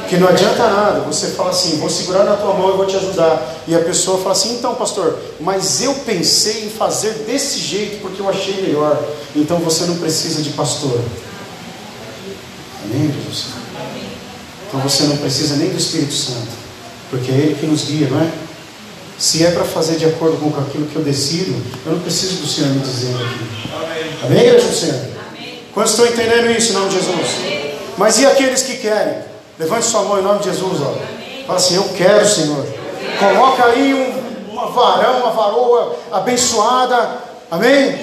Porque 0.00 0.16
não 0.16 0.28
adianta 0.28 0.68
nada, 0.68 1.00
você 1.00 1.28
fala 1.28 1.50
assim, 1.50 1.78
vou 1.78 1.88
segurar 1.88 2.24
na 2.24 2.36
tua 2.36 2.54
mão 2.54 2.72
e 2.72 2.76
vou 2.76 2.86
te 2.86 2.96
ajudar. 2.96 3.62
E 3.66 3.74
a 3.74 3.80
pessoa 3.80 4.18
fala 4.18 4.32
assim, 4.32 4.54
então 4.56 4.74
pastor, 4.74 5.18
mas 5.40 5.82
eu 5.82 5.94
pensei 6.06 6.66
em 6.66 6.70
fazer 6.70 7.24
desse 7.26 7.58
jeito 7.58 8.00
porque 8.02 8.20
eu 8.20 8.28
achei 8.28 8.60
melhor. 8.62 9.02
Então 9.34 9.58
você 9.58 9.84
não 9.84 9.96
precisa 9.96 10.42
de 10.42 10.50
pastor. 10.50 11.00
Amém, 12.84 13.12
Jesus? 13.12 13.61
Então 14.72 14.80
você 14.80 15.02
não 15.02 15.18
precisa 15.18 15.56
nem 15.56 15.68
do 15.68 15.76
Espírito 15.76 16.14
Santo. 16.14 16.48
Porque 17.10 17.30
é 17.30 17.34
Ele 17.34 17.56
que 17.60 17.66
nos 17.66 17.84
guia, 17.84 18.08
não 18.08 18.22
é? 18.22 18.30
Se 19.18 19.44
é 19.44 19.50
para 19.50 19.64
fazer 19.64 19.96
de 19.96 20.06
acordo 20.06 20.38
com 20.38 20.48
aquilo 20.62 20.86
que 20.86 20.96
eu 20.96 21.02
decido, 21.02 21.54
eu 21.84 21.92
não 21.92 22.00
preciso 22.00 22.36
do 22.36 22.46
Senhor 22.46 22.70
me 22.70 22.80
dizendo 22.80 23.22
aqui. 23.22 24.24
Amém, 24.24 24.46
igreja 24.46 24.66
do 24.66 24.74
Senhor? 24.74 25.00
Quantos 25.74 25.92
estão 25.92 26.06
entendendo 26.06 26.50
isso 26.50 26.72
em 26.72 26.74
nome 26.74 26.88
de 26.88 26.94
Jesus? 26.94 27.28
Mas 27.98 28.18
e 28.18 28.24
aqueles 28.24 28.62
que 28.62 28.78
querem? 28.78 29.18
Levante 29.58 29.84
sua 29.84 30.04
mão 30.04 30.18
em 30.18 30.22
nome 30.22 30.38
de 30.38 30.46
Jesus. 30.46 30.80
Ó. 30.80 30.94
Fala 31.46 31.58
assim: 31.58 31.76
Eu 31.76 31.84
quero, 31.94 32.26
Senhor. 32.26 32.66
Coloca 33.18 33.66
aí 33.66 33.92
um, 33.92 34.52
uma 34.52 34.68
varão, 34.68 35.20
uma 35.20 35.32
varoa 35.32 35.96
abençoada. 36.10 37.18
Amém? 37.50 37.94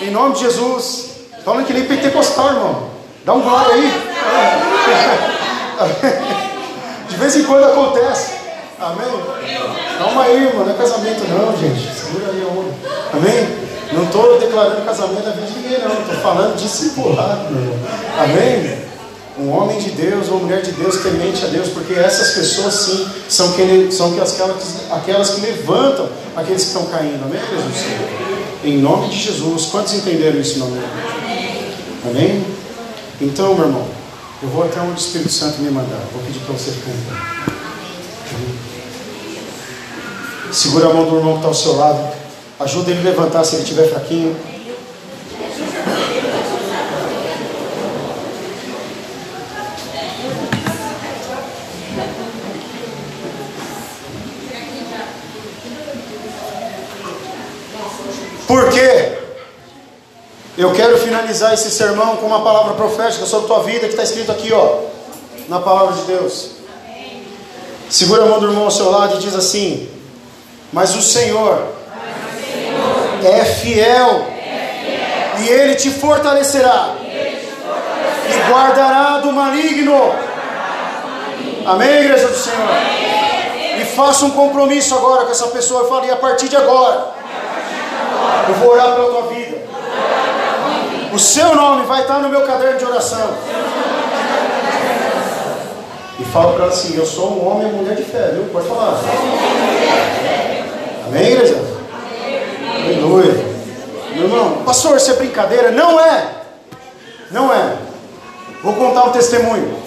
Em 0.00 0.10
nome 0.12 0.34
de 0.34 0.42
Jesus. 0.42 1.06
Falando 1.44 1.66
que 1.66 1.72
nem 1.72 1.86
pentecostal, 1.86 2.50
irmão. 2.50 2.90
Dá 3.24 3.34
um 3.34 3.40
glória 3.40 3.74
aí. 3.74 5.32
De 7.08 7.16
vez 7.16 7.36
em 7.36 7.44
quando 7.44 7.64
acontece. 7.64 8.32
Amém? 8.80 9.06
Calma 9.98 10.24
aí, 10.24 10.44
irmão. 10.46 10.64
Não 10.64 10.74
é 10.74 10.76
casamento, 10.76 11.24
não, 11.28 11.56
gente. 11.56 11.94
Segura 11.94 12.30
aí 12.30 12.42
a 12.42 12.46
onda. 12.46 12.72
Amém? 13.12 13.64
Não 13.92 14.04
estou 14.04 14.38
declarando 14.38 14.84
casamento 14.84 15.24
na 15.24 15.30
vida 15.32 15.46
de 15.46 15.58
ninguém, 15.58 15.78
não. 15.80 16.00
Estou 16.00 16.16
falando 16.16 16.56
discipulado, 16.56 17.50
meu 17.50 17.62
irmão. 17.62 17.78
Amém? 18.18 18.84
um 19.38 19.50
homem 19.50 19.78
de 19.78 19.90
Deus, 19.90 20.28
uma 20.28 20.40
mulher 20.40 20.62
de 20.62 20.70
Deus 20.72 20.98
temente 20.98 21.44
a 21.44 21.48
Deus, 21.48 21.68
porque 21.68 21.94
essas 21.94 22.34
pessoas 22.34 22.74
sim 22.74 23.08
são, 23.28 23.52
que, 23.52 23.90
são 23.90 24.08
aquelas, 24.08 24.90
aquelas 24.90 25.30
que 25.30 25.40
levantam 25.40 26.08
aqueles 26.36 26.62
que 26.62 26.68
estão 26.68 26.86
caindo, 26.86 27.24
amém, 27.24 27.40
Jesus? 27.40 27.84
Em 28.62 28.78
nome 28.78 29.08
de 29.08 29.18
Jesus, 29.18 29.66
quantos 29.66 29.94
entenderam 29.94 30.40
isso 30.40 30.58
no 30.58 30.66
nome 30.66 30.82
Amém? 32.08 32.44
Então, 33.20 33.54
meu 33.54 33.66
irmão, 33.66 33.86
eu 34.44 34.50
vou 34.50 34.62
até 34.64 34.78
onde 34.78 34.92
o 34.92 34.94
Espírito 34.96 35.32
Santo 35.32 35.62
me 35.62 35.70
mandar, 35.70 36.06
vou 36.12 36.22
pedir 36.22 36.38
para 36.40 36.52
você 36.52 36.70
ficar 36.70 36.92
Segura 40.52 40.90
a 40.90 40.92
mão 40.92 41.08
do 41.08 41.16
irmão 41.16 41.32
que 41.32 41.38
está 41.38 41.48
ao 41.48 41.54
seu 41.54 41.76
lado, 41.76 42.14
ajuda 42.60 42.90
ele 42.90 43.00
a 43.00 43.04
levantar 43.04 43.42
se 43.42 43.56
ele 43.56 43.62
estiver 43.62 43.88
fraquinho. 43.88 44.36
Por 58.46 58.68
quê? 58.68 59.18
Eu 60.56 60.72
quero 60.72 60.96
finalizar 60.98 61.52
esse 61.52 61.68
sermão 61.68 62.16
com 62.16 62.26
uma 62.26 62.40
palavra 62.42 62.74
profética 62.74 63.26
sobre 63.26 63.48
tua 63.48 63.64
vida 63.64 63.80
que 63.80 63.86
está 63.86 64.04
escrito 64.04 64.30
aqui, 64.30 64.52
ó, 64.52 64.82
na 65.48 65.58
palavra 65.58 65.94
de 65.94 66.02
Deus. 66.02 66.50
Segura 67.90 68.22
a 68.22 68.26
mão 68.26 68.38
do 68.38 68.46
irmão 68.46 68.64
ao 68.64 68.70
seu 68.70 68.88
lado 68.88 69.16
e 69.16 69.18
diz 69.18 69.34
assim: 69.34 69.88
Mas 70.72 70.94
o 70.94 71.02
Senhor, 71.02 71.60
é, 73.24 73.44
fiel, 73.44 74.28
e 75.40 75.48
Ele 75.48 75.74
te 75.74 75.90
fortalecerá, 75.90 76.94
e, 77.02 78.50
guardará 78.52 79.18
do 79.18 79.32
maligno. 79.32 80.14
Amém, 81.66 82.04
igreja 82.04 82.28
do 82.28 82.36
Senhor? 82.36 82.68
E 83.80 83.84
faça 83.96 84.24
um 84.24 84.30
compromisso 84.30 84.94
agora 84.94 85.24
com 85.24 85.32
essa 85.32 85.48
pessoa. 85.48 85.82
Eu 85.82 85.88
falei 85.88 86.12
a 86.12 86.16
partir 86.16 86.48
de 86.48 86.56
agora. 86.56 87.12
Eu 88.48 88.54
vou 88.54 88.70
orar 88.70 88.94
pela 88.94 89.10
tua 89.10 89.22
vida. 89.34 89.73
O 91.14 91.18
seu 91.18 91.54
nome 91.54 91.86
vai 91.86 92.00
estar 92.00 92.18
no 92.18 92.28
meu 92.28 92.42
caderno 92.44 92.76
de 92.76 92.84
oração. 92.84 93.30
E 96.18 96.24
fala 96.24 96.54
para 96.54 96.64
ela 96.64 96.72
assim: 96.72 96.96
Eu 96.96 97.06
sou 97.06 97.30
um 97.30 97.48
homem 97.48 97.68
e 97.68 97.72
mulher 97.72 97.94
de 97.94 98.02
fé, 98.02 98.32
viu? 98.32 98.46
Pode 98.52 98.66
falar. 98.66 98.98
Amém, 101.06 101.22
igreja? 101.22 101.56
Aleluia. 102.84 103.32
Meu 104.12 104.24
irmão, 104.24 104.62
pastor, 104.64 104.96
isso 104.96 105.12
é 105.12 105.14
brincadeira? 105.14 105.70
Não 105.70 106.00
é. 106.00 106.30
Não 107.30 107.54
é. 107.54 107.76
Vou 108.64 108.74
contar 108.74 109.04
um 109.04 109.12
testemunho 109.12 109.78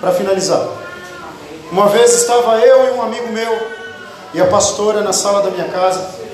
para 0.00 0.10
finalizar. 0.10 0.66
Uma 1.70 1.86
vez 1.86 2.12
estava 2.14 2.58
eu 2.58 2.88
e 2.88 2.90
um 2.98 3.02
amigo 3.02 3.28
meu 3.28 3.68
e 4.34 4.40
a 4.40 4.46
pastora 4.46 5.02
na 5.02 5.12
sala 5.12 5.40
da 5.40 5.50
minha 5.50 5.68
casa. 5.68 6.27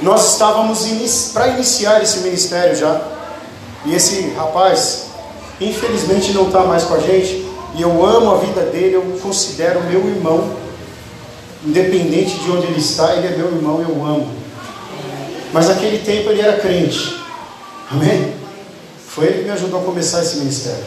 Nós 0.00 0.32
estávamos 0.32 0.86
para 1.32 1.48
iniciar 1.48 2.02
esse 2.02 2.20
ministério 2.20 2.76
já. 2.76 3.00
E 3.84 3.94
esse 3.94 4.30
rapaz, 4.30 5.06
infelizmente, 5.60 6.32
não 6.32 6.46
está 6.46 6.60
mais 6.64 6.84
com 6.84 6.94
a 6.94 7.00
gente. 7.00 7.46
E 7.74 7.82
eu 7.82 8.04
amo 8.04 8.32
a 8.32 8.38
vida 8.38 8.62
dele, 8.62 8.94
eu 8.94 9.18
considero 9.20 9.82
meu 9.84 10.06
irmão. 10.08 10.56
Independente 11.64 12.38
de 12.38 12.50
onde 12.50 12.66
ele 12.66 12.78
está, 12.78 13.14
ele 13.14 13.26
é 13.26 13.36
meu 13.36 13.46
irmão, 13.46 13.80
eu 13.80 14.04
amo. 14.04 14.28
Mas 15.52 15.68
naquele 15.68 15.98
tempo 15.98 16.30
ele 16.30 16.40
era 16.40 16.58
crente. 16.58 17.18
Amém? 17.90 18.34
Foi 19.06 19.26
ele 19.26 19.38
que 19.38 19.44
me 19.44 19.50
ajudou 19.50 19.80
a 19.80 19.84
começar 19.84 20.22
esse 20.22 20.36
ministério. 20.36 20.84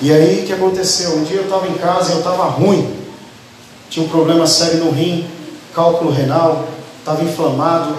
E 0.00 0.12
aí 0.12 0.42
o 0.42 0.46
que 0.46 0.52
aconteceu? 0.52 1.16
Um 1.16 1.24
dia 1.24 1.38
eu 1.38 1.44
estava 1.44 1.68
em 1.68 1.74
casa 1.74 2.10
e 2.10 2.12
eu 2.12 2.18
estava 2.18 2.44
ruim. 2.44 2.94
Tinha 3.90 4.04
um 4.04 4.08
problema 4.08 4.46
sério 4.46 4.84
no 4.84 4.90
rim, 4.90 5.28
cálculo 5.74 6.10
renal 6.10 6.75
estava 7.06 7.22
inflamado, 7.22 7.96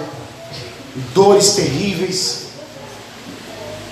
dores 1.14 1.52
terríveis. 1.52 2.48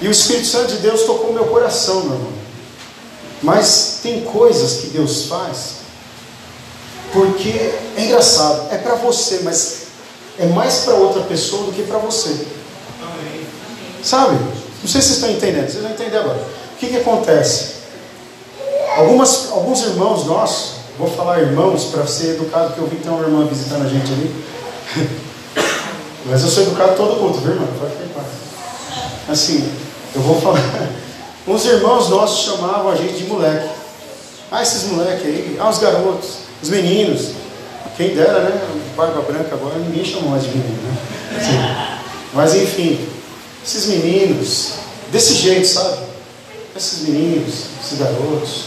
E 0.02 0.10
o 0.10 0.12
Espírito 0.12 0.48
Santo 0.48 0.74
de 0.74 0.80
Deus 0.80 1.04
tocou 1.04 1.32
meu 1.32 1.46
coração, 1.46 2.02
meu 2.02 2.14
irmão. 2.16 2.34
Mas 3.42 4.00
tem 4.04 4.26
coisas 4.26 4.82
que 4.82 4.88
Deus 4.88 5.28
faz, 5.28 5.76
porque 7.14 7.50
é 7.96 8.06
engraçado, 8.06 8.74
é 8.74 8.78
para 8.78 8.96
você, 8.96 9.40
mas 9.44 9.84
é 10.38 10.48
mais 10.48 10.80
para 10.80 10.96
outra 10.96 11.22
pessoa 11.24 11.64
do 11.64 11.72
que 11.72 11.84
para 11.84 11.98
você. 11.98 12.48
Sabe? 14.04 14.36
Não 14.36 14.90
sei 14.90 15.02
se 15.02 15.08
vocês 15.08 15.12
estão 15.12 15.30
entendendo, 15.32 15.70
vocês 15.70 15.82
vão 15.82 15.92
entender 15.92 16.18
agora. 16.18 16.46
O 16.74 16.78
que, 16.78 16.88
que 16.88 16.98
acontece? 16.98 17.76
Algumas, 18.98 19.50
alguns 19.52 19.82
irmãos 19.82 20.26
nossos, 20.26 20.76
vou 20.98 21.10
falar 21.10 21.42
irmãos 21.42 21.86
para 21.86 22.06
ser 22.06 22.32
educado, 22.32 22.68
porque 22.68 22.82
eu 22.82 22.88
vi 22.88 22.98
que 22.98 23.04
tem 23.04 23.12
uma 23.12 23.24
irmã 23.24 23.46
visitando 23.46 23.86
a 23.86 23.90
gente 23.90 24.12
ali. 24.12 24.56
Mas 26.26 26.42
eu 26.44 26.50
sou 26.50 26.64
educado 26.64 26.96
todo 26.96 27.20
culto, 27.20 27.40
viu, 27.40 27.52
irmão? 27.52 27.68
Pode 27.80 27.92
ficar 27.94 29.32
Assim, 29.32 29.70
eu 30.14 30.22
vou 30.22 30.40
falar. 30.42 30.60
Uns 31.48 31.66
irmãos 31.66 32.10
nossos 32.10 32.46
chamavam 32.46 32.90
a 32.90 32.96
gente 32.96 33.18
de 33.18 33.24
moleque. 33.26 33.70
Ah, 34.52 34.64
esses 34.64 34.90
moleques 34.90 35.26
aí. 35.26 35.58
Ah, 35.60 35.70
os 35.70 35.78
garotos, 35.78 36.30
os 36.62 36.70
meninos. 36.70 37.32
Quem 37.98 38.16
dera, 38.16 38.40
né? 38.42 38.62
Barba 38.96 39.22
branca 39.22 39.56
agora, 39.56 39.78
ninguém 39.78 40.04
chamou 40.04 40.32
mais 40.32 40.44
de 40.44 40.50
menino, 40.50 40.82
né? 40.82 40.98
Assim. 41.38 41.96
Mas 42.34 42.54
enfim, 42.56 43.00
esses 43.66 43.86
meninos, 43.86 44.74
desse 45.12 45.34
jeito, 45.36 45.68
sabe? 45.68 46.00
Esses 46.76 47.08
meninos, 47.08 47.54
esses 47.84 47.98
garotos. 47.98 48.66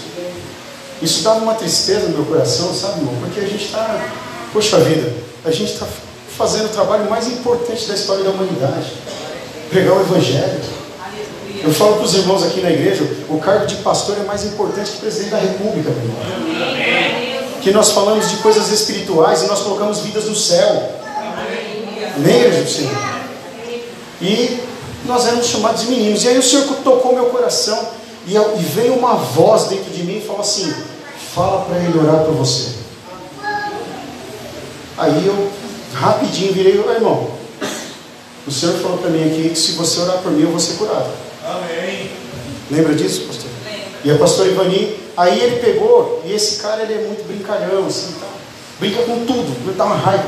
Isso 1.02 1.22
dava 1.22 1.40
uma 1.40 1.54
tristeza 1.54 2.08
no 2.08 2.16
meu 2.16 2.24
coração, 2.24 2.72
sabe, 2.74 3.00
irmão? 3.00 3.14
Porque 3.20 3.40
a 3.40 3.46
gente 3.46 3.66
está, 3.66 4.08
poxa 4.52 4.78
vida, 4.80 5.12
a 5.44 5.50
gente 5.50 5.72
está 5.72 5.86
fazendo 6.38 6.66
o 6.66 6.68
trabalho 6.68 7.10
mais 7.10 7.26
importante 7.26 7.86
da 7.86 7.94
história 7.94 8.22
da 8.22 8.30
humanidade 8.30 8.92
pregar 9.68 9.96
o 9.96 10.00
Evangelho. 10.00 10.60
Eu 11.62 11.74
falo 11.74 11.96
para 11.96 12.04
os 12.04 12.14
irmãos 12.14 12.44
aqui 12.44 12.60
na 12.60 12.70
igreja: 12.70 13.04
o 13.28 13.38
cargo 13.38 13.66
de 13.66 13.74
pastor 13.76 14.16
é 14.16 14.22
mais 14.22 14.44
importante 14.44 14.92
que 14.92 14.98
presidente 14.98 15.30
da 15.30 15.38
República, 15.38 15.90
meu 15.90 16.04
irmão. 16.04 17.48
Que 17.60 17.72
nós 17.72 17.90
falamos 17.90 18.30
de 18.30 18.36
coisas 18.36 18.70
espirituais 18.70 19.42
e 19.42 19.46
nós 19.48 19.60
colocamos 19.60 19.98
vidas 19.98 20.26
no 20.26 20.36
céu. 20.36 20.92
Amém, 22.16 22.66
Senhor? 22.66 22.96
E 24.22 24.60
nós 25.04 25.26
éramos 25.26 25.46
chamados 25.46 25.82
de 25.82 25.88
meninos. 25.88 26.22
E 26.24 26.28
aí 26.28 26.38
o 26.38 26.42
Senhor 26.42 26.64
tocou 26.84 27.14
meu 27.14 27.26
coração 27.26 27.78
e, 28.26 28.34
e 28.36 28.62
veio 28.62 28.94
uma 28.94 29.14
voz 29.14 29.64
dentro 29.64 29.90
de 29.90 30.04
mim 30.04 30.18
e 30.18 30.20
falou 30.20 30.42
assim: 30.42 30.72
Fala 31.34 31.64
para 31.64 31.78
ele 31.78 31.98
orar 31.98 32.24
por 32.24 32.34
você. 32.34 32.78
Aí 34.96 35.26
eu 35.26 35.50
rapidinho 35.94 36.52
virei, 36.52 36.82
oh, 36.84 36.90
irmão, 36.90 37.30
o 38.46 38.50
Senhor 38.50 38.74
falou 38.76 38.98
para 38.98 39.10
mim 39.10 39.24
aqui 39.24 39.50
que 39.50 39.58
se 39.58 39.72
você 39.72 40.00
orar 40.00 40.18
por 40.18 40.32
mim, 40.32 40.42
eu 40.42 40.50
vou 40.50 40.60
ser 40.60 40.74
curado. 40.74 41.10
Amém. 41.44 42.10
Lembra 42.70 42.94
disso, 42.94 43.22
pastor? 43.22 43.50
E 44.04 44.10
a 44.10 44.16
pastora 44.16 44.48
Ivani, 44.48 44.96
aí 45.16 45.40
ele 45.40 45.56
pegou, 45.56 46.22
e 46.24 46.32
esse 46.32 46.62
cara 46.62 46.82
ele 46.82 46.94
é 46.94 47.06
muito 47.06 47.26
brincalhão, 47.26 47.86
assim, 47.86 48.14
tá? 48.20 48.26
brinca 48.78 49.02
com 49.02 49.26
tudo, 49.26 49.66
ele 49.66 49.76
dá 49.76 49.84
uma 49.84 49.96
raiva. 49.96 50.24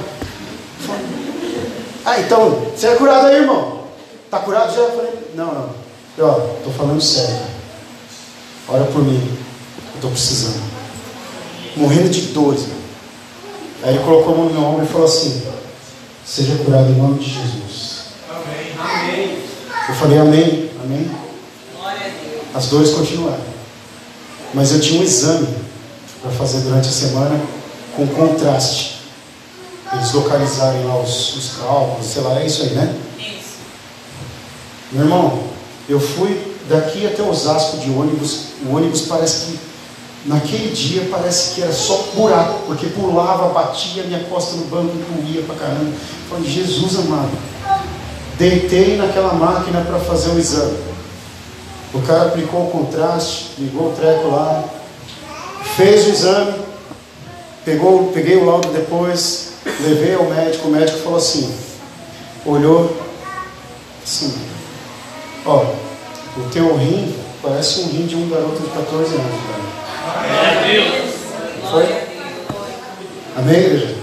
Ah, 2.05 2.19
então, 2.19 2.67
você 2.75 2.89
é 2.89 2.95
curado 2.97 3.27
aí, 3.27 3.37
irmão? 3.37 3.85
Tá 4.31 4.39
curado 4.39 4.75
já? 4.75 4.81
Eu 4.81 4.91
falei, 4.93 5.13
não, 5.35 5.47
não. 5.47 5.71
Eu, 6.17 6.27
ó, 6.27 6.35
tô 6.65 6.71
falando 6.71 7.01
sério. 7.01 7.37
Ora 8.69 8.85
por 8.85 9.03
mim. 9.03 9.39
Estou 9.95 10.11
precisando. 10.11 10.61
Morrendo 11.77 12.09
de 12.09 12.21
dores. 12.33 12.67
Aí 13.83 13.95
ele 13.95 14.05
colocou 14.05 14.35
a 14.35 14.37
mão 14.37 14.47
no 14.47 14.53
meu 14.53 14.63
ombro 14.63 14.85
e 14.85 14.89
falou 14.89 15.07
assim: 15.07 15.43
Seja 16.31 16.55
curado 16.65 16.93
em 16.93 16.95
nome 16.95 17.19
de 17.19 17.29
Jesus. 17.29 18.03
Amém. 18.79 19.37
Eu 19.89 19.95
falei 19.97 20.17
amém, 20.17 20.71
amém. 20.81 21.11
As 22.55 22.67
dores 22.67 22.91
continuaram. 22.91 23.43
Mas 24.55 24.71
eu 24.71 24.81
tinha 24.81 25.01
um 25.01 25.03
exame 25.03 25.49
para 26.23 26.31
fazer 26.31 26.61
durante 26.61 26.89
a 26.89 26.93
semana 26.93 27.41
com 27.97 28.07
contraste. 28.07 29.01
Eles 29.93 30.13
localizarem 30.13 30.85
lá 30.85 31.03
os, 31.03 31.37
os 31.37 31.57
cálculos, 31.57 32.07
sei 32.07 32.23
lá, 32.23 32.41
é 32.41 32.47
isso 32.47 32.63
aí, 32.63 32.71
né? 32.75 32.97
Isso. 33.19 33.57
Meu 34.93 35.03
irmão, 35.03 35.43
eu 35.89 35.99
fui 35.99 36.55
daqui 36.69 37.09
até 37.09 37.25
Osasco 37.25 37.79
de 37.79 37.91
ônibus. 37.91 38.51
O 38.65 38.77
ônibus 38.77 39.01
parece 39.01 39.47
que 39.47 39.59
Naquele 40.27 40.71
dia 40.73 41.09
parece 41.11 41.55
que 41.55 41.63
era 41.63 41.73
só 41.73 42.11
buraco, 42.15 42.61
porque 42.67 42.87
pulava, 42.89 43.49
batia 43.49 44.03
minha 44.03 44.23
costa 44.25 44.57
no 44.57 44.67
banco 44.67 44.93
doía 45.09 45.43
pra 45.43 45.55
caramba. 45.55 45.93
Falei, 46.29 46.45
Jesus 46.45 46.99
amado. 46.99 47.31
Deitei 48.39 48.97
naquela 48.97 49.33
máquina 49.33 49.81
para 49.81 49.99
fazer 49.99 50.31
o 50.31 50.39
exame. 50.39 50.77
O 51.95 52.03
cara 52.03 52.27
aplicou 52.27 52.67
o 52.67 52.71
contraste, 52.71 53.53
ligou 53.59 53.89
o 53.89 53.97
treco 53.97 54.29
lá, 54.29 54.65
fez 55.77 56.07
o 56.07 56.11
exame, 56.11 56.55
pegou, 57.65 58.13
peguei 58.13 58.37
o 58.37 58.45
laudo 58.45 58.69
depois, 58.69 59.55
levei 59.81 60.15
ao 60.15 60.25
médico, 60.25 60.69
o 60.69 60.71
médico 60.71 60.99
falou 60.99 61.19
assim, 61.19 61.53
olhou 62.47 62.97
assim, 64.05 64.35
ó, 65.45 65.65
o 66.37 66.49
teu 66.53 66.77
rim 66.77 67.15
parece 67.43 67.81
um 67.81 67.89
rim 67.89 68.07
de 68.07 68.15
um 68.15 68.29
garoto 68.29 68.63
de 68.63 68.69
14 68.69 69.15
anos, 69.15 69.17
velho. 69.17 69.70
Foi? 71.71 71.85
Amém, 73.37 73.57
igreja? 73.57 73.97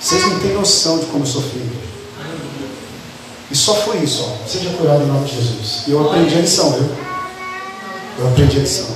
Vocês 0.00 0.22
não 0.22 0.40
têm 0.40 0.54
noção 0.54 0.98
de 0.98 1.06
como 1.06 1.26
sofri. 1.26 1.68
E 3.50 3.56
só 3.56 3.74
foi 3.74 3.98
isso, 3.98 4.24
ó. 4.24 4.48
Seja 4.48 4.70
curado 4.70 5.02
em 5.02 5.06
nome 5.06 5.26
de 5.26 5.36
Jesus. 5.36 5.82
E 5.86 5.90
eu 5.90 6.06
aprendi 6.06 6.34
a 6.34 6.40
lição, 6.40 6.72
viu? 6.72 6.88
Eu 8.18 8.28
aprendi 8.28 8.56
a 8.56 8.60
lição. 8.60 8.86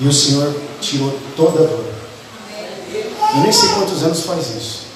E 0.00 0.06
o 0.06 0.12
Senhor 0.12 0.54
tirou 0.80 1.18
toda 1.36 1.64
a 1.64 1.66
dor. 1.66 1.84
Eu 3.34 3.40
nem 3.42 3.52
sei 3.52 3.68
quantos 3.70 4.02
anos 4.02 4.22
faz 4.22 4.48
isso. 4.56 4.87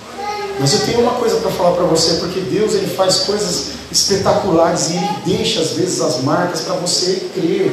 Mas 0.58 0.72
eu 0.72 0.86
tenho 0.86 1.00
uma 1.00 1.14
coisa 1.14 1.36
para 1.36 1.50
falar 1.50 1.72
para 1.72 1.84
você, 1.84 2.14
porque 2.14 2.40
Deus 2.40 2.74
ele 2.74 2.86
faz 2.94 3.20
coisas 3.20 3.72
espetaculares 3.90 4.90
e 4.90 4.96
ele 4.96 5.08
deixa 5.36 5.60
às 5.60 5.72
vezes 5.72 6.00
as 6.00 6.22
marcas 6.22 6.60
para 6.60 6.74
você 6.74 7.28
crer. 7.34 7.72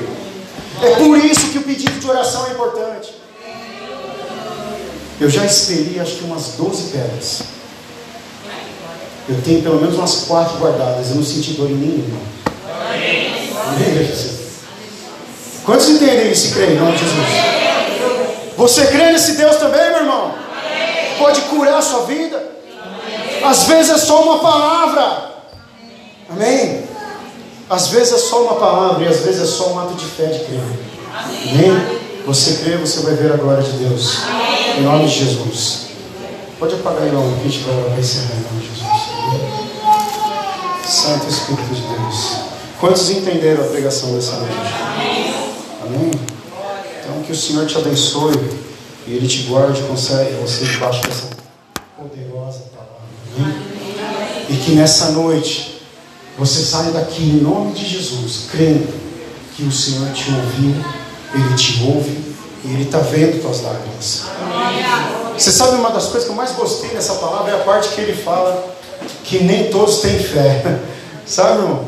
É 0.82 0.96
por 0.96 1.18
isso 1.18 1.50
que 1.50 1.58
o 1.58 1.64
pedido 1.64 2.00
de 2.00 2.10
oração 2.10 2.48
é 2.48 2.52
importante. 2.52 3.14
Eu 5.20 5.30
já 5.30 5.46
expeli 5.46 6.00
acho 6.00 6.16
que 6.16 6.24
umas 6.24 6.54
12 6.58 6.92
pedras. 6.92 7.42
Eu 9.28 9.42
tenho 9.44 9.62
pelo 9.62 9.82
menos 9.82 9.96
umas 9.96 10.24
quatro 10.24 10.58
guardadas. 10.58 11.10
Eu 11.10 11.16
não 11.18 11.24
senti 11.24 11.52
dor 11.52 11.70
em 11.70 11.76
nenhuma. 11.76 12.20
Quantos 15.66 15.90
entendem 15.90 16.32
isso 16.32 16.48
e 16.48 16.52
creem 16.52 16.72
em 16.72 16.80
nome 16.80 16.94
de 16.94 17.00
Jesus? 17.00 17.28
Você 18.58 18.88
crê 18.88 19.12
nesse 19.12 19.34
Deus 19.34 19.58
também, 19.58 19.90
meu 19.92 20.00
irmão? 20.00 20.34
Pode 21.20 21.42
curar 21.42 21.78
a 21.78 21.82
sua 21.82 22.06
vida. 22.06 22.49
Às 23.44 23.64
vezes 23.64 23.92
é 23.92 23.98
só 23.98 24.24
uma 24.24 24.40
palavra. 24.40 25.30
Amém? 26.30 26.84
Às 27.70 27.88
vezes 27.88 28.14
é 28.14 28.18
só 28.18 28.44
uma 28.44 28.56
palavra 28.56 29.04
e 29.04 29.08
às 29.08 29.20
vezes 29.20 29.42
é 29.42 29.46
só 29.46 29.70
um 29.74 29.80
ato 29.80 29.94
de 29.94 30.06
fé 30.06 30.26
de 30.26 30.40
crer. 30.46 30.62
Amém? 31.14 32.00
Você 32.26 32.64
crê, 32.64 32.78
você 32.78 33.02
vai 33.02 33.16
ver 33.16 33.32
a 33.32 33.38
glória 33.38 33.64
de 33.64 33.72
Deus. 33.72 34.20
Em 34.78 34.82
nome 34.84 35.06
de 35.08 35.26
Jesus. 35.26 35.88
Pode 36.60 36.76
apagar 36.76 37.04
aí 37.04 37.12
logo 37.12 37.36
que 37.36 37.48
a 37.48 37.50
gente 37.50 37.64
vai 37.64 38.00
encerrar 38.00 38.34
em 38.34 38.42
nome 38.42 38.62
de 38.62 38.68
Jesus. 38.68 38.90
Santo 40.86 41.30
Espírito 41.30 41.74
de 41.74 41.82
Deus. 41.82 42.50
Quantos 42.80 43.10
entenderam 43.10 43.64
a 43.64 43.68
pregação 43.68 44.14
dessa 44.14 44.38
noite? 44.38 44.56
Amém? 45.84 46.12
Então 47.02 47.22
que 47.24 47.32
o 47.32 47.36
Senhor 47.36 47.66
te 47.66 47.78
abençoe 47.78 48.34
e 49.08 49.14
Ele 49.14 49.28
te 49.28 49.44
guarde 49.44 49.82
e 49.82 49.84
concede 49.84 50.32
você 50.42 50.66
debaixo 50.66 51.02
dessa? 51.04 51.39
E 54.50 54.56
que 54.58 54.72
nessa 54.72 55.12
noite 55.12 55.82
você 56.38 56.62
saia 56.64 56.92
daqui 56.92 57.22
em 57.22 57.42
nome 57.42 57.74
de 57.74 57.86
Jesus, 57.86 58.48
crendo 58.52 58.88
que 59.56 59.64
o 59.64 59.72
Senhor 59.72 60.12
te 60.14 60.32
ouviu, 60.32 60.76
Ele 61.34 61.56
te 61.56 61.84
ouve 61.84 62.18
e 62.64 62.74
Ele 62.74 62.84
está 62.84 63.00
vendo 63.00 63.42
tuas 63.42 63.62
lágrimas. 63.62 64.24
Você 65.38 65.52
sabe 65.52 65.76
uma 65.76 65.92
das 65.92 66.08
coisas 66.08 66.26
que 66.26 66.30
eu 66.30 66.36
mais 66.36 66.52
gostei 66.52 66.92
nessa 66.92 67.16
palavra 67.16 67.52
é 67.52 67.56
a 67.56 67.64
parte 67.64 67.90
que 67.90 68.02
ele 68.02 68.14
fala 68.14 68.76
que 69.24 69.44
nem 69.44 69.70
todos 69.70 70.00
têm 70.00 70.20
fé. 70.20 70.80
Sabe, 71.26 71.62
irmão? 71.62 71.88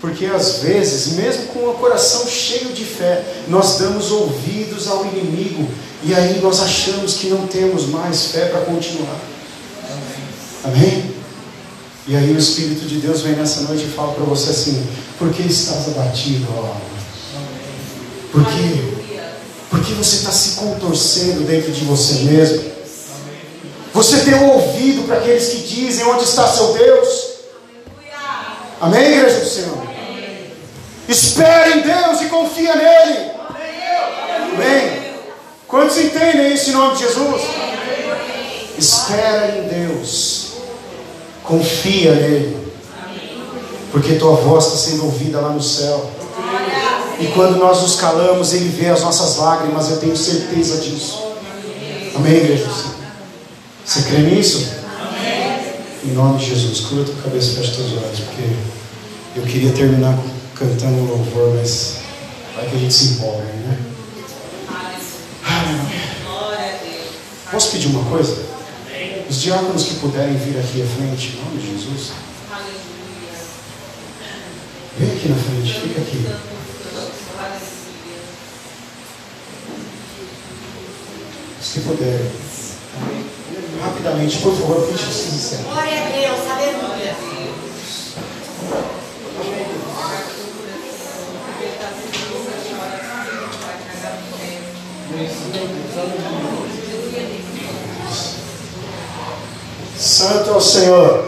Porque 0.00 0.26
às 0.26 0.58
vezes, 0.58 1.14
mesmo 1.14 1.46
com 1.46 1.68
o 1.68 1.74
coração 1.74 2.26
cheio 2.26 2.72
de 2.72 2.84
fé, 2.84 3.24
nós 3.48 3.78
damos 3.78 4.12
ouvidos 4.12 4.86
ao 4.86 5.06
inimigo 5.06 5.66
e 6.04 6.14
aí 6.14 6.40
nós 6.42 6.60
achamos 6.60 7.14
que 7.14 7.28
não 7.28 7.46
temos 7.46 7.86
mais 7.86 8.26
fé 8.26 8.46
para 8.46 8.60
continuar. 8.60 9.16
Amém? 10.64 11.14
E 12.06 12.16
aí 12.16 12.32
o 12.32 12.38
Espírito 12.38 12.86
de 12.86 12.96
Deus 12.96 13.22
vem 13.22 13.34
nessa 13.34 13.62
noite 13.62 13.84
e 13.84 13.90
fala 13.90 14.12
para 14.12 14.24
você 14.24 14.50
assim: 14.50 14.86
por 15.18 15.32
que 15.32 15.42
estás 15.42 15.88
abatido, 15.88 16.46
ó? 16.50 16.76
Por 18.32 18.44
quê? 18.46 19.20
Porque 19.70 19.92
você 19.94 20.16
está 20.16 20.32
se 20.32 20.56
contorcendo 20.56 21.44
dentro 21.44 21.72
de 21.72 21.84
você 21.84 22.14
mesmo. 22.24 22.74
Você 23.92 24.20
tem 24.20 24.34
um 24.34 24.50
ouvido 24.50 25.06
para 25.06 25.18
aqueles 25.18 25.48
que 25.48 25.58
dizem 25.62 26.04
onde 26.06 26.24
está 26.24 26.48
seu 26.48 26.72
Deus. 26.72 27.34
Amém, 28.80 29.18
igreja 29.18 29.40
do 29.40 29.48
Senhor? 29.48 29.84
Espere 31.08 31.78
em 31.78 31.82
Deus 31.82 32.20
e 32.22 32.26
confia 32.26 32.74
nele. 32.74 33.30
Amém. 34.52 35.04
Quantos 35.68 35.98
entendem 35.98 36.52
isso 36.52 36.70
em 36.70 36.72
nome 36.72 36.96
de 36.96 37.04
Jesus? 37.04 37.42
Espera 38.76 39.58
em 39.58 39.68
Deus. 39.68 40.23
Confia 41.44 42.14
nele. 42.14 42.56
Porque 43.92 44.16
tua 44.16 44.34
voz 44.34 44.64
está 44.66 44.76
sendo 44.76 45.04
ouvida 45.04 45.40
lá 45.40 45.50
no 45.50 45.62
céu. 45.62 46.10
E 47.20 47.26
quando 47.28 47.58
nós 47.58 47.80
nos 47.82 47.96
calamos, 47.96 48.52
Ele 48.52 48.68
vê 48.68 48.88
as 48.88 49.02
nossas 49.02 49.36
lágrimas, 49.36 49.88
eu 49.90 49.98
tenho 49.98 50.16
certeza 50.16 50.78
disso. 50.78 51.22
Amém, 52.16 52.34
igreja? 52.34 52.66
Você 53.84 54.02
crê 54.02 54.18
nisso? 54.18 54.66
Em 56.04 56.12
nome 56.12 56.38
de 56.38 56.46
Jesus, 56.46 56.80
curta 56.80 57.12
a 57.12 57.22
cabeça 57.22 57.52
e 57.52 57.54
fecha 57.54 57.76
teus 57.76 57.92
olhos, 57.92 58.20
porque 58.20 58.42
eu 59.36 59.42
queria 59.44 59.72
terminar 59.72 60.18
cantando 60.54 61.06
louvor, 61.06 61.54
mas 61.56 61.98
vai 62.56 62.66
que 62.66 62.76
a 62.76 62.78
gente 62.78 62.92
se 62.92 63.04
empolga, 63.14 63.44
né? 63.44 63.78
Posso 67.50 67.70
pedir 67.70 67.86
uma 67.88 68.04
coisa? 68.04 68.36
Os 69.28 69.40
diáconos 69.40 69.84
que 69.84 69.94
puderem 69.94 70.36
vir 70.36 70.58
aqui 70.58 70.82
à 70.82 70.86
frente, 70.86 71.36
em 71.36 71.44
nome 71.44 71.60
de 71.60 71.72
Jesus. 71.72 72.12
Vem 74.98 75.10
aqui 75.10 75.28
na 75.28 75.36
frente, 75.36 75.80
fica 75.80 76.00
aqui. 76.00 76.26
Se 81.60 81.80
puderem. 81.80 82.30
Rapidamente, 83.82 84.38
por 84.38 84.54
favor, 84.54 84.86
feche 84.88 85.08
os 85.08 85.60
Glória 85.64 86.00
a 86.00 86.08
Deus, 86.10 86.40
aleluia. 86.50 87.14
Santo 100.04 100.50
é 100.50 100.52
o 100.52 100.60
Senhor. 100.60 101.24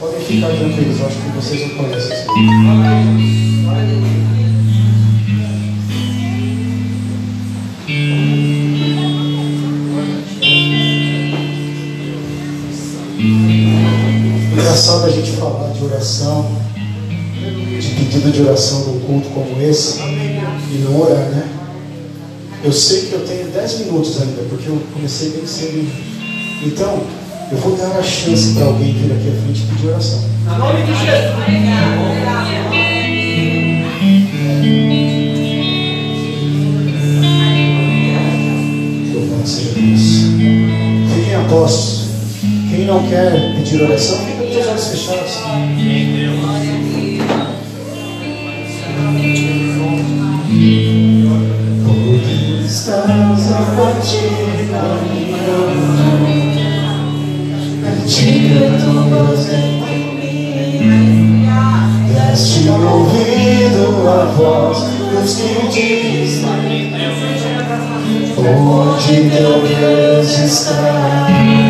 Podem 0.00 0.20
ficar 0.22 0.48
tranquilos, 0.48 1.00
acho 1.02 1.16
que 1.18 1.28
vocês 1.36 1.68
não 1.68 1.84
conhecem 1.84 2.26
Engraçado 14.52 15.04
a 15.04 15.10
gente 15.10 15.30
falar 15.36 15.72
de 15.72 15.84
oração, 15.84 16.50
de 17.78 17.88
pedido 17.88 18.32
de 18.32 18.42
oração 18.42 18.80
num 18.80 19.00
culto 19.00 19.28
como 19.28 19.62
esse, 19.62 20.00
e 20.00 20.84
não 20.84 21.00
orar, 21.02 21.28
né? 21.30 21.48
Eu 22.64 22.72
sei 22.72 23.02
que 23.02 23.12
eu 23.12 23.24
tenho 23.24 23.46
10 23.46 23.78
minutos 23.78 24.20
ainda, 24.20 24.42
porque 24.48 24.66
eu 24.66 24.82
comecei 24.92 25.30
bem 25.30 25.46
cedo. 25.46 25.88
Então, 26.66 27.19
eu 27.52 27.58
vou 27.58 27.76
dar 27.76 27.86
uma 27.86 28.02
chance 28.02 28.54
para 28.54 28.66
alguém 28.66 28.92
vir 28.92 29.10
aqui 29.10 29.28
à 29.28 29.42
frente 29.42 29.62
pedir 29.62 29.88
oração. 29.88 30.20
No 30.44 30.56
nome 30.56 30.84
de 30.84 30.92
Jesus. 30.92 31.10
Louvado 39.12 39.48
seja 39.48 39.70
Deus. 39.72 40.02
Fiquem 41.12 41.34
apostos. 41.34 42.10
Quem 42.70 42.86
não 42.86 43.02
quer 43.08 43.32
pedir 43.56 43.82
oração, 43.82 44.18
fica 44.18 44.44
com 44.44 44.60
os 44.60 44.66
olhos 44.68 44.86
fechados. 44.86 45.32
Estás 52.64 53.50
a 53.50 53.58
partir 53.76 54.50
ambos 58.90 59.48
em 59.48 59.80
mim. 59.80 61.46
Deste 62.08 62.68
ouvido 62.68 64.08
a 64.08 64.24
voz 64.36 64.78
dos 65.12 65.36
que 65.72 66.24
dizem: 66.24 66.90
onde 68.38 69.30
teu 69.30 69.60
Deus 69.62 70.38
está. 70.38 71.69